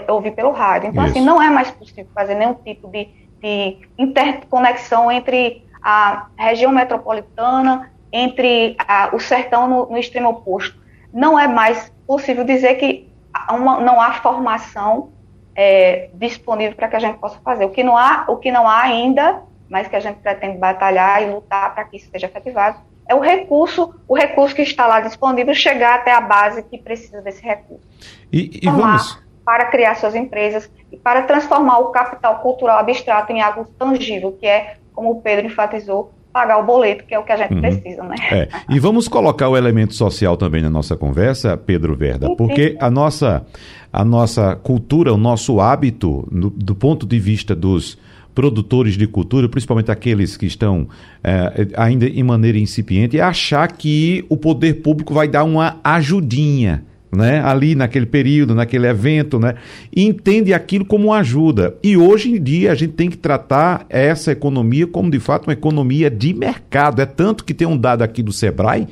[0.09, 0.91] ouvir pelo rádio.
[0.91, 1.19] Então, assim, isso.
[1.21, 3.09] assim, não é mais possível fazer nenhum tipo de,
[3.41, 10.79] de interconexão entre a região metropolitana, entre a, o sertão no, no extremo oposto.
[11.13, 13.09] Não é mais possível dizer que
[13.51, 15.11] uma, não há formação
[15.55, 17.65] é, disponível para que a gente possa fazer.
[17.65, 21.23] O que não há, o que não há ainda, mas que a gente pretende batalhar
[21.23, 25.01] e lutar para que isso seja efetivado, é o recurso, o recurso que está lá
[25.01, 27.87] disponível chegar até a base que precisa desse recurso.
[28.33, 33.43] E, e vamos para criar suas empresas e para transformar o capital cultural abstrato em
[33.43, 37.31] algo tangível, que é, como o Pedro enfatizou, pagar o boleto, que é o que
[37.31, 37.61] a gente uhum.
[37.61, 38.17] precisa, né?
[38.33, 38.49] É.
[38.69, 43.47] E vamos colocar o elemento social também na nossa conversa, Pedro Verda, porque a nossa,
[43.93, 47.97] a nossa cultura, o nosso hábito, no, do ponto de vista dos
[48.35, 50.89] produtores de cultura, principalmente aqueles que estão
[51.23, 56.85] é, ainda em maneira incipiente, é achar que o poder público vai dar uma ajudinha
[57.15, 59.55] né, ali naquele período, naquele evento, né,
[59.95, 61.77] e entende aquilo como ajuda.
[61.83, 65.53] E hoje em dia a gente tem que tratar essa economia como de fato uma
[65.53, 67.01] economia de mercado.
[67.01, 68.87] É tanto que tem um dado aqui do Sebrae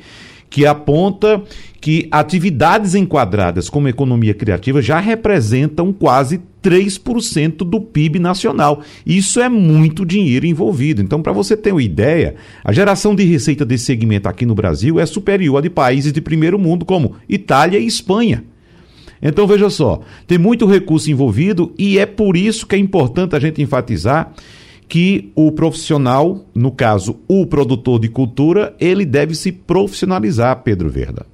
[0.49, 1.41] que aponta
[1.83, 8.81] que atividades enquadradas como economia criativa já representam quase 3% do PIB nacional.
[9.05, 11.01] Isso é muito dinheiro envolvido.
[11.01, 14.97] Então, para você ter uma ideia, a geração de receita desse segmento aqui no Brasil
[14.97, 18.45] é superior à de países de primeiro mundo como Itália e Espanha.
[19.21, 23.39] Então, veja só, tem muito recurso envolvido e é por isso que é importante a
[23.41, 24.31] gente enfatizar
[24.87, 31.32] que o profissional, no caso, o produtor de cultura, ele deve se profissionalizar, Pedro Verda.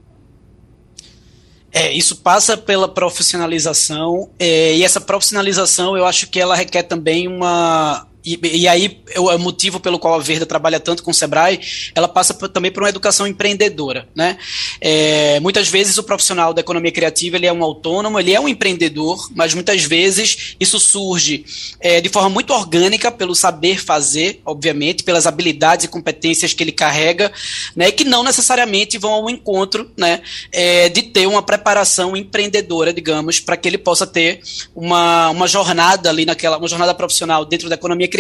[1.72, 7.28] É, isso passa pela profissionalização, é, e essa profissionalização eu acho que ela requer também
[7.28, 11.14] uma, e, e aí o, o, motivo pelo qual a Verda trabalha tanto com o
[11.14, 11.60] Sebrae,
[11.96, 14.38] ela passa também por uma educação empreendedora, né?
[14.82, 18.48] É, muitas vezes o profissional da economia criativa ele é um autônomo, ele é um
[18.48, 21.46] empreendedor, mas muitas vezes isso surge
[21.80, 26.72] é, de forma muito orgânica pelo saber fazer, obviamente, pelas habilidades e competências que ele
[26.72, 27.32] carrega,
[27.76, 27.92] né?
[27.92, 30.22] Que não necessariamente vão ao encontro, né?
[30.52, 34.42] É, de ter uma preparação empreendedora, digamos, para que ele possa ter
[34.76, 38.19] uma, uma jornada ali naquela, uma jornada profissional dentro da economia criativa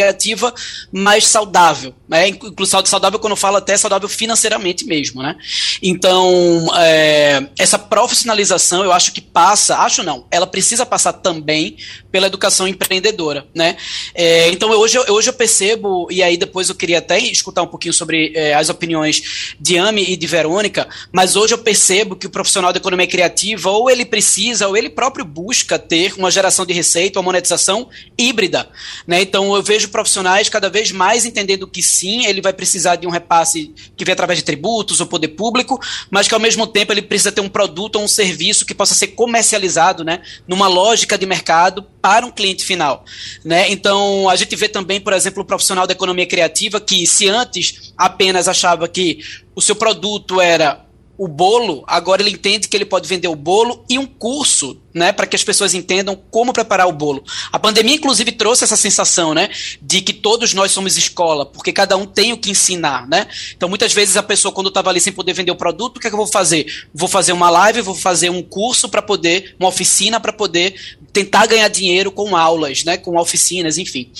[0.91, 2.27] mais saudável, né?
[2.27, 5.35] Inclusive saudável quando eu falo até saudável financeiramente mesmo, né?
[5.81, 11.77] Então, é, essa profissionalização eu acho que passa, acho não, ela precisa passar também
[12.11, 13.77] pela educação empreendedora, né?
[14.13, 17.93] É, então hoje, hoje eu percebo, e aí depois eu queria até escutar um pouquinho
[17.93, 22.29] sobre é, as opiniões de Ami e de Verônica, mas hoje eu percebo que o
[22.29, 26.73] profissional da economia criativa, ou ele precisa, ou ele próprio busca ter uma geração de
[26.73, 28.67] receita, uma monetização híbrida,
[29.07, 29.21] né?
[29.21, 33.09] Então eu vejo profissionais cada vez mais entendendo que sim, ele vai precisar de um
[33.09, 37.01] repasse que vem através de tributos ou poder público, mas que ao mesmo tempo ele
[37.01, 40.21] precisa ter um produto ou um serviço que possa ser comercializado, né?
[40.47, 43.05] Numa lógica de mercado para um cliente final,
[43.43, 43.71] né?
[43.71, 47.93] Então a gente vê também, por exemplo, o profissional da economia criativa que se antes
[47.97, 49.19] apenas achava que
[49.55, 50.85] o seu produto era
[51.19, 55.11] o bolo, agora ele entende que ele pode vender o bolo e um curso, né,
[55.11, 57.23] para que as pessoas entendam como preparar o bolo.
[57.51, 59.49] A pandemia, inclusive, trouxe essa sensação, né,
[59.81, 63.27] de que todos nós somos escola, porque cada um tem o que ensinar, né.
[63.55, 66.07] Então, muitas vezes a pessoa, quando estava ali sem poder vender o produto, o que,
[66.07, 66.87] é que eu vou fazer?
[66.93, 70.75] Vou fazer uma live, vou fazer um curso para poder, uma oficina para poder
[71.13, 74.11] tentar ganhar dinheiro com aulas, né, com oficinas, enfim.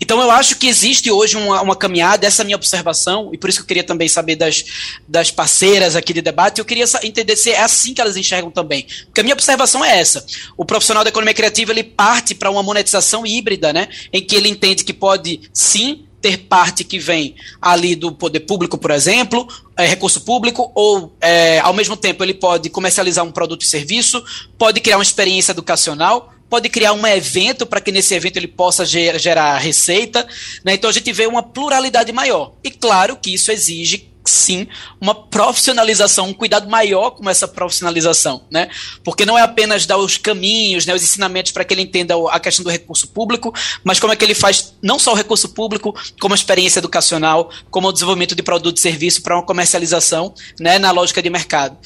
[0.00, 3.38] Então eu acho que existe hoje uma, uma caminhada, essa é a minha observação, e
[3.38, 4.64] por isso que eu queria também saber das,
[5.06, 8.86] das parceiras aqui de debate, eu queria entender se é assim que elas enxergam também.
[9.04, 10.09] Porque a minha observação é essa.
[10.56, 14.48] O profissional da economia criativa, ele parte para uma monetização híbrida, né, em que ele
[14.48, 19.86] entende que pode sim ter parte que vem ali do poder público, por exemplo, é,
[19.86, 24.22] recurso público, ou é, ao mesmo tempo ele pode comercializar um produto e serviço,
[24.58, 28.84] pode criar uma experiência educacional, pode criar um evento para que nesse evento ele possa
[28.84, 30.26] gerar, receita.
[30.64, 30.74] Né?
[30.74, 32.52] Então a gente vê uma pluralidade maior.
[32.62, 34.66] E claro que isso exige sim
[35.00, 38.68] uma profissionalização, um cuidado maior com essa profissionalização, né?
[39.02, 42.38] Porque não é apenas dar os caminhos, né, os ensinamentos para que ele entenda a
[42.38, 43.52] questão do recurso público,
[43.82, 47.50] mas como é que ele faz não só o recurso público, como a experiência educacional,
[47.70, 51.76] como o desenvolvimento de produto e serviço para uma comercialização, né, na lógica de mercado.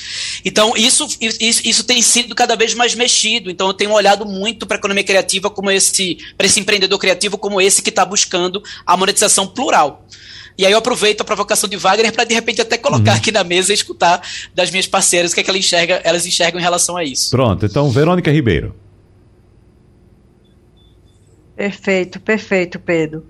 [0.45, 3.51] Então, isso, isso, isso tem sido cada vez mais mexido.
[3.51, 7.39] Então, eu tenho olhado muito para a economia criativa como esse, para esse empreendedor criativo
[7.39, 10.05] como esse que está buscando a monetização plural.
[10.57, 13.17] E aí eu aproveito a provocação de Wagner para de repente até colocar uhum.
[13.17, 14.21] aqui na mesa e escutar
[14.55, 17.31] das minhas parceiras o que, é que ela enxerga, elas enxergam em relação a isso.
[17.31, 18.75] Pronto, então Verônica Ribeiro.
[21.57, 23.25] Perfeito, perfeito, Pedro.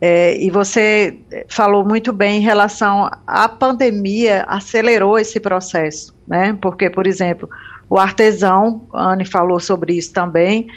[0.00, 6.56] É, e você falou muito bem em relação à pandemia, acelerou esse processo, né?
[6.60, 7.48] Porque, por exemplo,
[7.88, 10.68] o artesão, a Anne falou sobre isso também,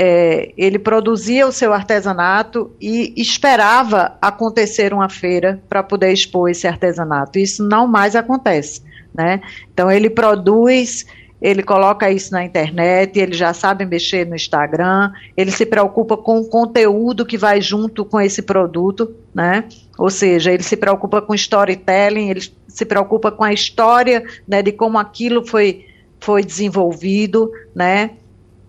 [0.00, 6.68] é, ele produzia o seu artesanato e esperava acontecer uma feira para poder expor esse
[6.68, 7.36] artesanato.
[7.36, 8.80] Isso não mais acontece,
[9.12, 9.40] né?
[9.74, 11.04] Então ele produz,
[11.42, 16.38] ele coloca isso na internet, ele já sabe mexer no Instagram, ele se preocupa com
[16.38, 19.64] o conteúdo que vai junto com esse produto, né?
[19.98, 24.70] Ou seja, ele se preocupa com storytelling, ele se preocupa com a história, né, de
[24.70, 25.86] como aquilo foi
[26.20, 28.10] foi desenvolvido, né?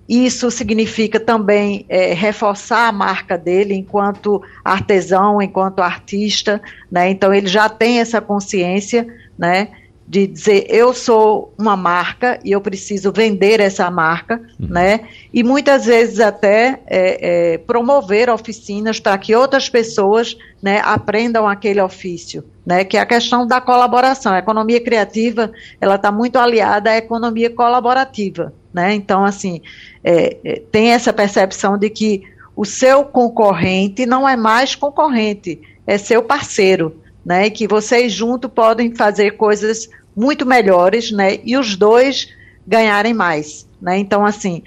[0.09, 6.59] Isso significa também é, reforçar a marca dele enquanto artesão, enquanto artista,
[6.91, 7.11] né?
[7.11, 9.05] Então ele já tem essa consciência,
[9.37, 9.67] né?
[10.07, 14.67] De dizer eu sou uma marca e eu preciso vender essa marca, uhum.
[14.69, 15.01] né?
[15.31, 21.79] E muitas vezes até é, é, promover oficinas para que outras pessoas, né, aprendam aquele
[21.79, 22.83] ofício, né?
[22.83, 24.33] Que é a questão da colaboração.
[24.33, 28.93] A economia criativa ela está muito aliada à economia colaborativa, né?
[28.93, 29.61] Então assim
[30.03, 32.23] é, é, tem essa percepção de que
[32.55, 37.47] o seu concorrente não é mais concorrente, é seu parceiro, né?
[37.47, 41.39] E que vocês juntos podem fazer coisas muito melhores, né?
[41.43, 42.29] E os dois
[42.67, 43.97] ganharem mais, né?
[43.97, 44.61] Então, assim,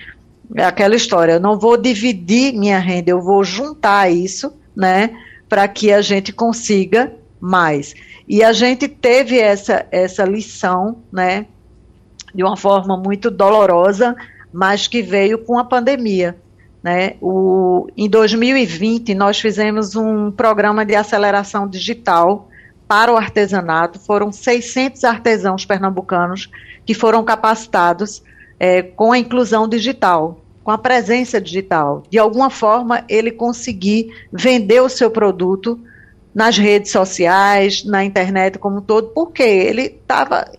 [0.54, 5.10] é aquela história, eu não vou dividir minha renda, eu vou juntar isso, né?
[5.48, 7.94] Para que a gente consiga mais.
[8.26, 11.46] E a gente teve essa, essa lição, né?
[12.34, 14.16] De uma forma muito dolorosa,
[14.52, 16.36] mas que veio com a pandemia.
[16.82, 17.14] Né?
[17.20, 22.48] O, em 2020, nós fizemos um programa de aceleração digital
[22.88, 23.98] para o artesanato.
[23.98, 26.50] Foram 600 artesãos pernambucanos
[26.84, 28.22] que foram capacitados
[28.58, 30.38] é, com a inclusão digital.
[30.62, 32.04] com a presença digital.
[32.08, 35.76] De alguma forma, ele conseguir vender o seu produto
[36.32, 40.50] nas redes sociais, na internet como um todo, porque ele estava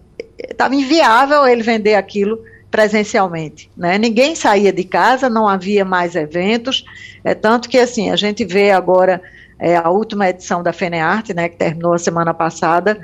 [0.57, 3.97] tava inviável ele vender aquilo presencialmente, né?
[3.97, 6.83] Ninguém saía de casa, não havia mais eventos,
[7.23, 9.21] é tanto que assim a gente vê agora
[9.59, 12.99] é, a última edição da FENEARTE, né, que terminou a semana passada,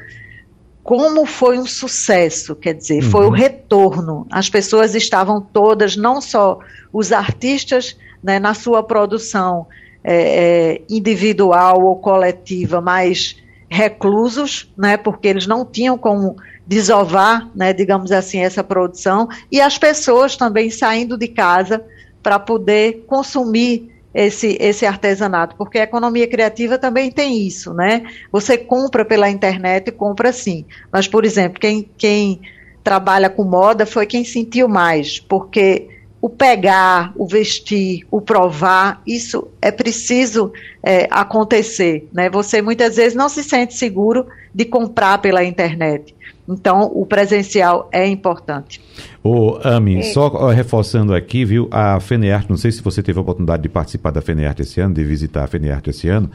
[0.84, 3.12] como foi um sucesso, quer dizer, uhum.
[3.12, 4.26] foi o retorno.
[4.32, 6.60] As pessoas estavam todas, não só
[6.92, 9.68] os artistas né, na sua produção
[10.04, 13.38] é, é, individual ou coletiva, mas
[13.70, 16.36] reclusos, né, porque eles não tinham como
[16.70, 21.84] desovar, né, digamos assim, essa produção, e as pessoas também saindo de casa
[22.22, 28.03] para poder consumir esse, esse artesanato, porque a economia criativa também tem isso, né?
[28.32, 30.63] Você compra pela internet, compra sim.
[30.91, 32.39] Mas, por exemplo, quem, quem
[32.84, 35.88] trabalha com moda foi quem sentiu mais, porque
[36.22, 40.53] o pegar, o vestir, o provar, isso é preciso
[40.84, 42.30] é, acontecer, né?
[42.30, 46.13] Você muitas vezes não se sente seguro de comprar pela internet.
[46.50, 48.82] Então, o presencial é importante.
[49.24, 53.62] Ô, Ami, só reforçando aqui, viu, a FENEARTE, não sei se você teve a oportunidade
[53.62, 56.32] de participar da FENEARTE esse ano, de visitar a FENEARTE esse ano,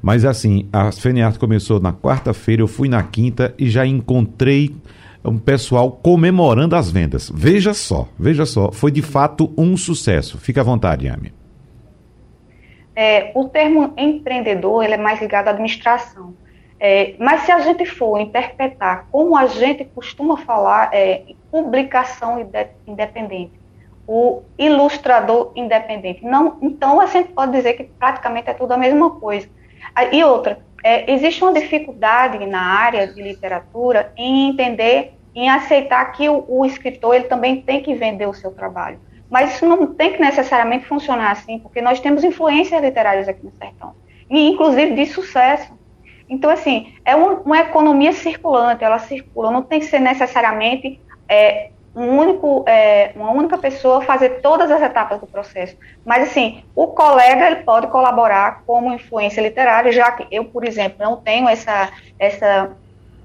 [0.00, 4.72] mas assim, a FENEARTE começou na quarta-feira, eu fui na quinta e já encontrei
[5.24, 7.28] um pessoal comemorando as vendas.
[7.34, 10.38] Veja só, veja só, foi de fato um sucesso.
[10.38, 11.32] Fica à vontade, Ami.
[12.94, 16.34] É, o termo empreendedor ele é mais ligado à administração.
[16.78, 22.38] É, mas se a gente for interpretar como a gente costuma falar, é, publicação
[22.86, 23.52] independente,
[24.06, 29.10] o ilustrador independente, não, então a gente pode dizer que praticamente é tudo a mesma
[29.10, 29.48] coisa.
[30.12, 36.28] E outra, é, existe uma dificuldade na área de literatura em entender, em aceitar que
[36.28, 39.00] o, o escritor ele também tem que vender o seu trabalho.
[39.28, 43.52] Mas isso não tem que necessariamente funcionar assim, porque nós temos influências literárias aqui no
[43.58, 43.94] sertão,
[44.30, 45.75] e inclusive de sucesso.
[46.28, 51.70] Então, assim, é uma, uma, economia circulante, ela circula, não tem que ser necessariamente é,
[51.94, 55.76] um único, é, uma única pessoa fazer todas as etapas do processo.
[56.04, 60.98] Mas, assim, o colega ele pode colaborar como influência literária, já que eu, por exemplo,
[60.98, 62.76] não tenho essa, essa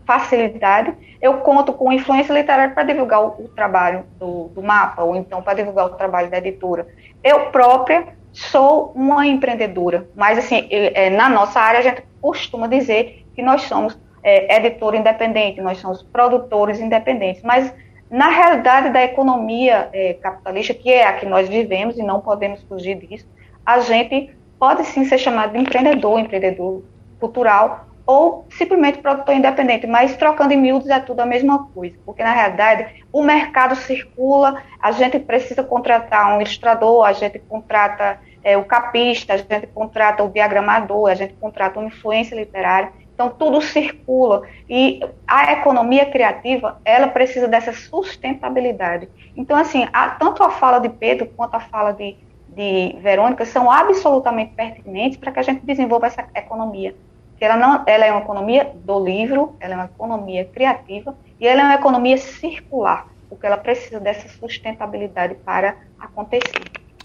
[0.06, 5.16] facilidade, eu conto com influência literária para divulgar o, o trabalho do, do, mapa, ou
[5.16, 6.88] então para divulgar o trabalho da editora.
[7.24, 13.26] Eu própria sou uma empreendedora, mas, assim, é, na nossa área a gente costuma dizer
[13.34, 17.74] que nós somos é, editor independente, nós somos produtores independentes, mas
[18.10, 22.62] na realidade da economia é, capitalista, que é a que nós vivemos e não podemos
[22.64, 23.26] fugir disso,
[23.66, 26.84] a gente pode sim ser chamado de empreendedor, empreendedor
[27.20, 32.24] cultural ou simplesmente produtor independente, mas trocando em miúdos é tudo a mesma coisa, porque
[32.24, 38.58] na realidade o mercado circula, a gente precisa contratar um ilustrador, a gente contrata é,
[38.58, 42.92] o capista, a gente contrata o diagramador, a gente contrata uma influência literária.
[43.14, 44.44] Então, tudo circula.
[44.68, 49.08] E a economia criativa, ela precisa dessa sustentabilidade.
[49.38, 52.16] Então, assim, a, tanto a fala de Pedro quanto a fala de,
[52.50, 56.96] de Verônica são absolutamente pertinentes para que a gente desenvolva essa economia.
[57.38, 61.48] Que ela, não, ela é uma economia do livro, ela é uma economia criativa e
[61.48, 66.64] ela é uma economia circular, porque ela precisa dessa sustentabilidade para acontecer.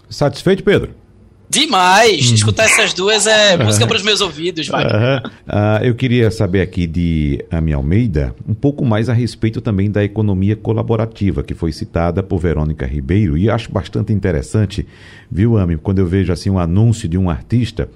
[0.09, 1.06] Satisfeito, Pedro?
[1.49, 2.31] Demais!
[2.31, 2.35] Hum.
[2.35, 4.85] Escutar essas duas é música para os meus ouvidos, vai.
[4.85, 10.03] Uh, eu queria saber aqui de Ami Almeida um pouco mais a respeito também da
[10.03, 14.85] economia colaborativa, que foi citada por Verônica Ribeiro, e acho bastante interessante,
[15.31, 17.89] viu, Ami, quando eu vejo assim um anúncio de um artista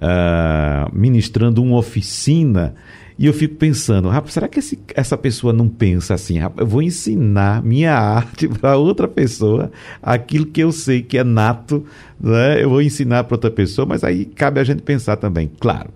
[0.00, 2.74] uh, ministrando uma oficina
[3.18, 6.66] e eu fico pensando, rapaz, será que esse, essa pessoa não pensa assim, rapaz, eu
[6.66, 9.70] vou ensinar minha arte para outra pessoa,
[10.02, 11.84] aquilo que eu sei que é nato,
[12.20, 12.62] né?
[12.62, 15.88] Eu vou ensinar para outra pessoa, mas aí cabe a gente pensar também, claro.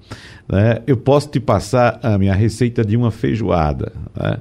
[0.48, 0.80] Né?
[0.86, 4.38] Eu posso te passar a minha receita de uma feijoada, né?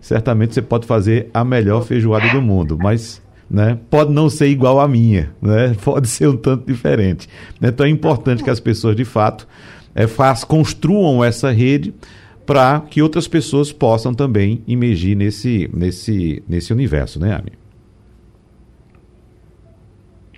[0.00, 3.78] Certamente você pode fazer a melhor feijoada do mundo, mas né?
[3.88, 5.74] Pode não ser igual à minha, né?
[5.82, 7.28] Pode ser um tanto diferente.
[7.62, 9.48] Então é importante que as pessoas de fato
[9.98, 11.92] é, faz, construam essa rede
[12.46, 17.52] para que outras pessoas possam também emergir nesse, nesse, nesse universo, né, Ami?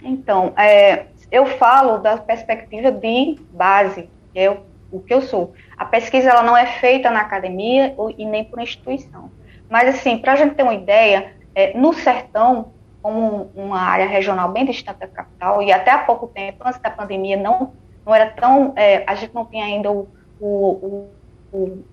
[0.02, 5.52] Então, é, eu falo da perspectiva de base, que é o, o que eu sou.
[5.76, 9.30] A pesquisa ela não é feita na academia ou, e nem por instituição.
[9.68, 14.50] Mas, assim, para a gente ter uma ideia, é, no sertão, como uma área regional
[14.50, 17.72] bem distante da capital, e até há pouco tempo, antes da pandemia, não
[18.04, 18.72] não era tão.
[18.76, 20.08] É, a gente não tinha ainda o,
[20.40, 21.08] o,
[21.52, 21.84] o,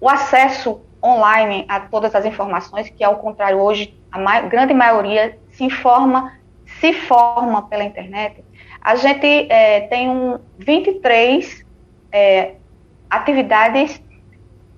[0.00, 5.64] o, acesso online a todas as informações, que ao contrário, hoje a grande maioria se
[5.64, 6.32] informa
[6.80, 8.44] se forma pela internet,
[8.80, 11.64] a gente é, tem um 23
[12.12, 12.54] é,
[13.08, 14.02] atividades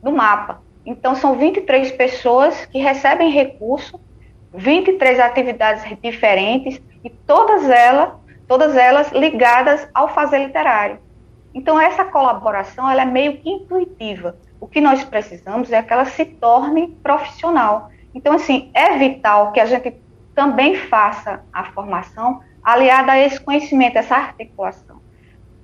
[0.03, 0.63] no mapa.
[0.85, 4.01] Então, são 23 pessoas que recebem recurso,
[4.55, 8.11] 23 atividades diferentes, e todas elas,
[8.47, 10.99] todas elas ligadas ao fazer literário.
[11.55, 14.37] Então, essa colaboração ela é meio que intuitiva.
[14.61, 17.91] O que nós precisamos é que ela se torne profissional.
[18.15, 19.97] Então, assim, é vital que a gente
[20.35, 25.01] também faça a formação aliada a esse conhecimento, essa articulação,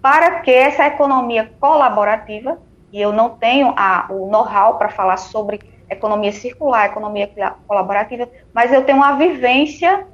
[0.01, 2.59] para que essa economia colaborativa,
[2.93, 5.61] e eu não tenho a, o know-how para falar sobre
[5.91, 7.31] economia circular, economia
[7.67, 10.07] colaborativa, mas eu tenho a vivência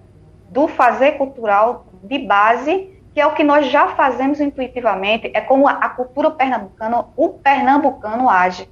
[0.50, 5.66] do fazer cultural de base, que é o que nós já fazemos intuitivamente, é como
[5.66, 8.68] a cultura pernambucana, o pernambucano age.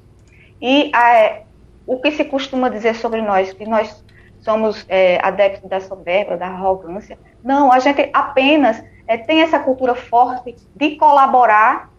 [0.61, 1.43] E é,
[1.87, 4.05] o que se costuma dizer sobre nós, que nós
[4.41, 7.19] somos é, adeptos da soberba, da arrogância.
[7.43, 11.91] Não, a gente apenas é, tem essa cultura forte de colaborar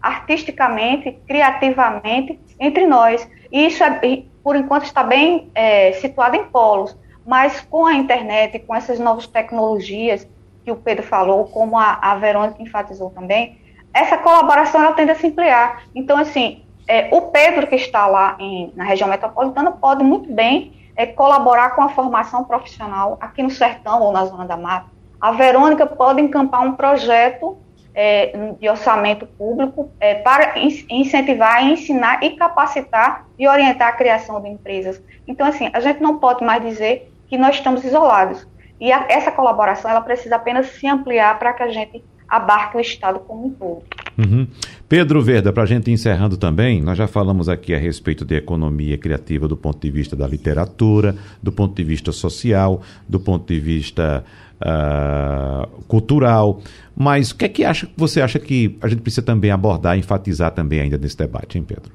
[0.00, 3.28] artisticamente, criativamente entre nós.
[3.50, 6.96] E isso, é, por enquanto, está bem é, situado em polos,
[7.26, 10.26] mas com a internet, com essas novas tecnologias
[10.64, 13.58] que o Pedro falou, como a, a Verônica enfatizou também,
[13.92, 15.82] essa colaboração ela tende a se ampliar.
[15.94, 20.72] Então, assim, é, o Pedro que está lá em, na região metropolitana pode muito bem
[20.96, 24.86] é, colaborar com a formação profissional aqui no Sertão ou na Zona da Mata.
[25.20, 27.58] A Verônica pode encampar um projeto
[27.94, 34.48] é, de orçamento público é, para incentivar, ensinar e capacitar e orientar a criação de
[34.48, 35.02] empresas.
[35.26, 38.46] Então, assim, a gente não pode mais dizer que nós estamos isolados.
[38.80, 42.80] E a, essa colaboração ela precisa apenas se ampliar para que a gente abarque o
[42.80, 43.82] Estado como um todo.
[44.16, 44.46] Uhum.
[44.88, 48.96] Pedro Verda, para a gente encerrando também, nós já falamos aqui a respeito de economia
[48.96, 53.58] criativa do ponto de vista da literatura, do ponto de vista social, do ponto de
[53.58, 54.24] vista
[54.60, 56.60] uh, cultural.
[56.94, 60.52] Mas o que é que acha, você acha que a gente precisa também abordar, enfatizar
[60.52, 61.92] também ainda nesse debate, hein, Pedro?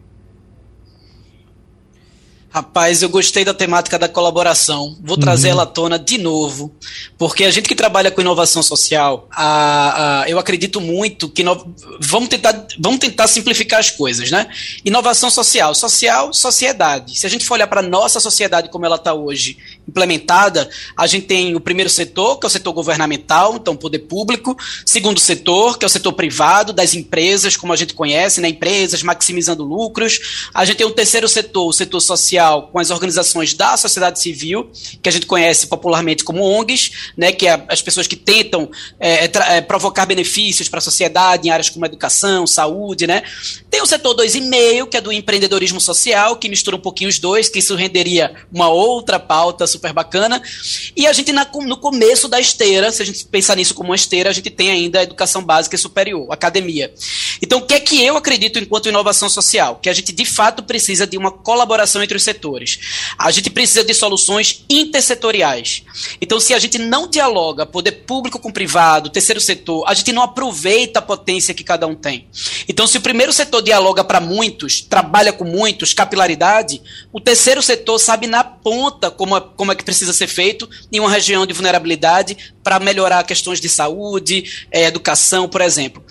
[2.55, 4.95] Rapaz, eu gostei da temática da colaboração.
[5.03, 5.55] Vou trazer uhum.
[5.55, 6.73] ela à tona de novo,
[7.17, 11.75] porque a gente que trabalha com inovação social, a, a, eu acredito muito que no,
[11.99, 14.47] vamos, tentar, vamos tentar simplificar as coisas, né?
[14.85, 17.19] Inovação social, social, sociedade.
[17.19, 19.57] Se a gente for olhar para a nossa sociedade como ela está hoje,
[19.87, 24.57] implementada, a gente tem o primeiro setor, que é o setor governamental, então poder público,
[24.85, 28.49] segundo setor, que é o setor privado, das empresas, como a gente conhece, né?
[28.49, 30.47] Empresas maximizando lucros.
[30.53, 34.69] A gente tem o terceiro setor, o setor social com as organizações da sociedade civil,
[35.01, 38.69] que a gente conhece popularmente como ONGs, né, que é as pessoas que tentam
[38.99, 43.23] é, é provocar benefícios para a sociedade em áreas como educação, saúde, né.
[43.75, 47.49] Tem o setor 2,5, que é do empreendedorismo social, que mistura um pouquinho os dois,
[47.49, 50.41] que isso renderia uma outra pauta super bacana.
[50.95, 53.95] E a gente, na, no começo da esteira, se a gente pensar nisso como uma
[53.97, 56.93] esteira, a gente tem ainda a educação básica e superior, academia.
[57.41, 59.75] Então, o que é que eu acredito enquanto inovação social?
[59.81, 62.79] Que a gente, de fato, precisa de uma colaboração entre os setores.
[63.17, 65.83] A gente precisa de soluções intersetoriais.
[66.21, 70.23] Então, se a gente não dialoga poder público com privado, terceiro setor, a gente não
[70.23, 72.29] aproveita a potência que cada um tem.
[72.69, 77.99] Então, se o primeiro setor dialoga para muitos, trabalha com muitos, capilaridade, o terceiro setor
[77.99, 81.53] sabe na ponta como é, como é que precisa ser feito em uma região de
[81.53, 86.03] vulnerabilidade para melhorar questões de saúde, é, educação, por exemplo.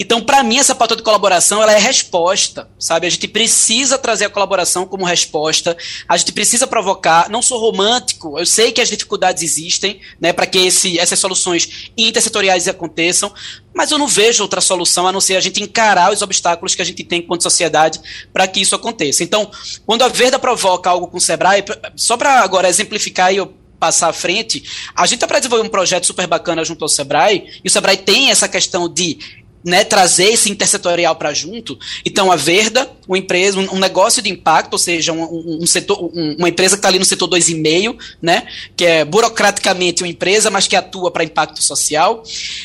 [0.00, 3.06] Então, para mim, essa pauta de colaboração ela é resposta, sabe?
[3.06, 5.76] A gente precisa trazer a colaboração como resposta
[6.08, 7.28] a gente precisa provocar.
[7.28, 11.90] Não sou romântico, eu sei que as dificuldades existem, né, para que esse, essas soluções
[11.96, 13.30] intersetoriais aconteçam,
[13.74, 16.82] mas eu não vejo outra solução a não ser a gente encarar os obstáculos que
[16.82, 18.00] a gente tem enquanto sociedade
[18.32, 19.22] para que isso aconteça.
[19.22, 19.50] Então,
[19.84, 21.62] quando a Verda provoca algo com o Sebrae,
[21.94, 24.62] só para agora exemplificar e eu passar à frente,
[24.94, 27.96] a gente está para desenvolver um projeto super bacana junto ao Sebrae, e o Sebrae
[27.96, 29.18] tem essa questão de
[29.64, 31.78] né, trazer esse intersetorial para junto.
[32.04, 36.10] Então, a Verda, uma empresa, um, um negócio de impacto, ou seja, um, um setor,
[36.38, 40.66] uma empresa que está ali no setor 2,5, né, que é burocraticamente uma empresa, mas
[40.66, 42.22] que atua para impacto social.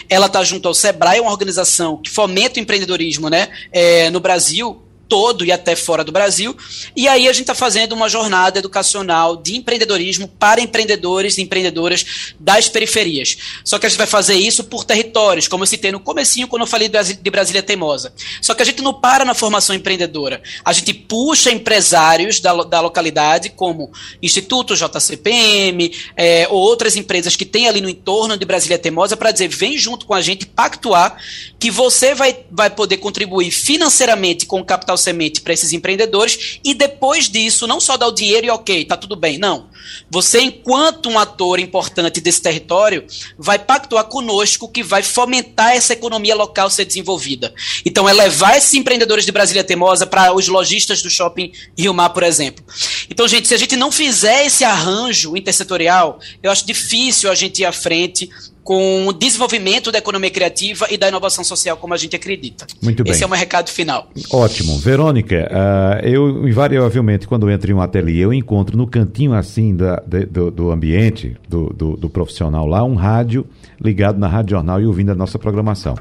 [0.08, 4.83] Ela está junto ao Sebrae, uma organização que fomenta o empreendedorismo né, é, no Brasil,
[5.14, 6.58] todo e até fora do Brasil.
[6.96, 12.34] E aí a gente está fazendo uma jornada educacional de empreendedorismo para empreendedores e empreendedoras
[12.40, 13.38] das periferias.
[13.64, 16.64] Só que a gente vai fazer isso por territórios, como eu citei no comecinho quando
[16.64, 18.12] eu falei de Brasília Teimosa.
[18.42, 20.42] Só que a gente não para na formação empreendedora.
[20.66, 27.46] A gente puxa empresários da, da localidade, como Instituto JCPM, é, ou outras empresas que
[27.46, 31.18] tem ali no entorno de Brasília Teimosa, para dizer, vem junto com a gente pactuar
[31.60, 36.74] que você vai, vai poder contribuir financeiramente com o capital semente para esses empreendedores e
[36.74, 39.38] depois disso, não só dar o dinheiro e ok, tá tudo bem.
[39.38, 39.70] Não.
[40.10, 43.06] Você, enquanto um ator importante desse território,
[43.38, 47.54] vai pactuar conosco que vai fomentar essa economia local ser desenvolvida.
[47.86, 52.10] Então, é levar esses empreendedores de Brasília Temosa para os lojistas do shopping Rio Mar,
[52.10, 52.64] por exemplo.
[53.10, 57.62] Então, gente, se a gente não fizer esse arranjo intersetorial, eu acho difícil a gente
[57.62, 58.30] ir à frente
[58.64, 62.66] com o desenvolvimento da economia criativa e da inovação social como a gente acredita.
[62.82, 63.12] Muito bem.
[63.12, 64.08] Esse é o meu recado final.
[64.32, 64.78] Ótimo.
[64.80, 70.02] Verônica, uh, eu invariavelmente, quando entro em um ateliê, eu encontro no cantinho assim da,
[70.06, 73.46] de, do, do, ambiente, do, do, do, profissional lá, um rádio
[73.82, 75.96] ligado na Rádio Jornal e ouvindo a nossa programação.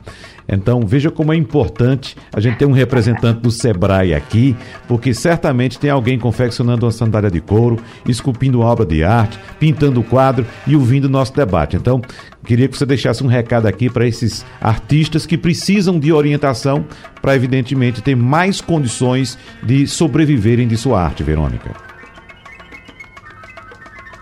[0.49, 4.57] Então, veja como é importante a gente ter um representante do Sebrae aqui,
[4.87, 10.01] porque certamente tem alguém confeccionando uma sandália de couro, esculpindo uma obra de arte, pintando
[10.01, 11.77] o quadro e ouvindo o nosso debate.
[11.77, 12.01] Então,
[12.45, 16.85] queria que você deixasse um recado aqui para esses artistas que precisam de orientação
[17.21, 21.71] para, evidentemente, ter mais condições de sobreviverem de sua arte, Verônica.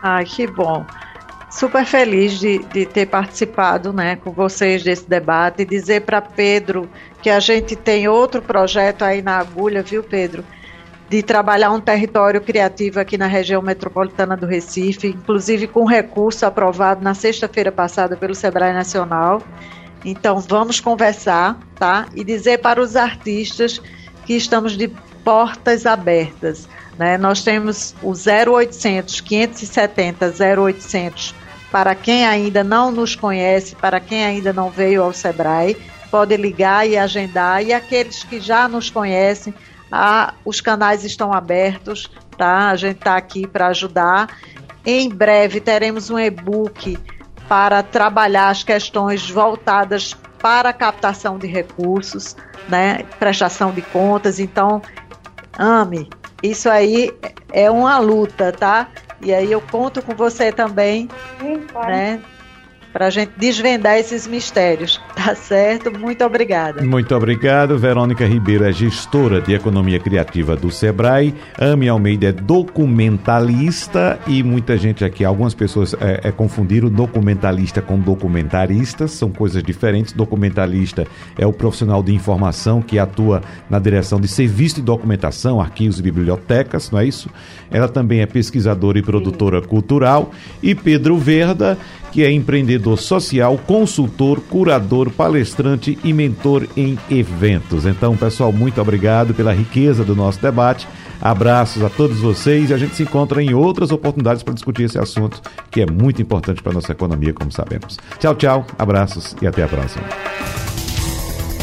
[0.03, 0.85] Ai, que bom
[1.51, 6.89] super feliz de, de ter participado né, com vocês desse debate e dizer para Pedro
[7.21, 10.45] que a gente tem outro projeto aí na agulha, viu, Pedro?
[11.11, 17.03] De trabalhar um território criativo aqui na região metropolitana do Recife, inclusive com recurso aprovado
[17.03, 19.43] na sexta-feira passada pelo Sebrae Nacional.
[20.05, 22.07] Então, vamos conversar, tá?
[22.15, 23.83] E dizer para os artistas
[24.25, 24.89] que estamos de
[25.25, 26.69] portas abertas.
[26.97, 27.19] Né?
[27.19, 31.35] Nós temos o 0800 570 0800
[31.71, 35.77] para quem ainda não nos conhece, para quem ainda não veio ao Sebrae,
[36.11, 37.63] pode ligar e agendar.
[37.65, 39.55] E aqueles que já nos conhecem,
[39.91, 42.71] ah, os canais estão abertos, tá?
[42.71, 44.29] A gente está aqui para ajudar.
[44.85, 46.99] Em breve teremos um e-book
[47.49, 52.37] para trabalhar as questões voltadas para a captação de recursos,
[52.69, 53.05] né?
[53.19, 54.39] Prestação de contas.
[54.39, 54.81] Então,
[55.59, 56.09] ame.
[56.43, 57.13] Isso aí
[57.53, 58.89] é uma luta, tá?
[59.21, 61.91] E aí eu conto com você também, Sim, claro.
[61.91, 62.23] né?
[62.93, 65.97] Para a gente desvendar esses mistérios, tá certo?
[65.97, 66.83] Muito obrigada.
[66.83, 67.79] Muito obrigado.
[67.79, 71.35] Verônica Ribeiro é gestora de economia criativa do Sebrae.
[71.59, 77.99] Ame Almeida é documentalista e muita gente aqui, algumas pessoas é, é, confundiram documentalista com
[77.99, 80.13] documentarista, são coisas diferentes.
[80.13, 81.07] Documentalista
[81.39, 86.03] é o profissional de informação que atua na direção de serviço de documentação, arquivos e
[86.03, 87.31] bibliotecas, não é isso?
[87.71, 89.69] Ela também é pesquisadora e produtora Sim.
[89.69, 90.31] cultural.
[90.63, 91.79] E Pedro Verda
[92.13, 97.87] que é empreendedor social, consultor, curador, palestrante e mentor em eventos.
[97.87, 100.89] Então, pessoal, muito obrigado pela riqueza do nosso debate.
[101.21, 104.99] Abraços a todos vocês e a gente se encontra em outras oportunidades para discutir esse
[104.99, 107.99] assunto que é muito importante para a nossa economia, como sabemos.
[108.19, 110.05] Tchau, tchau, abraços e até a próxima.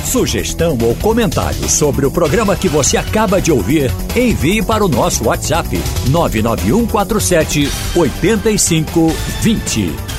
[0.08, 5.26] Sugestão ou comentário sobre o programa que você acaba de ouvir, envie para o nosso
[5.26, 5.68] WhatsApp
[6.10, 10.17] 99147 8520.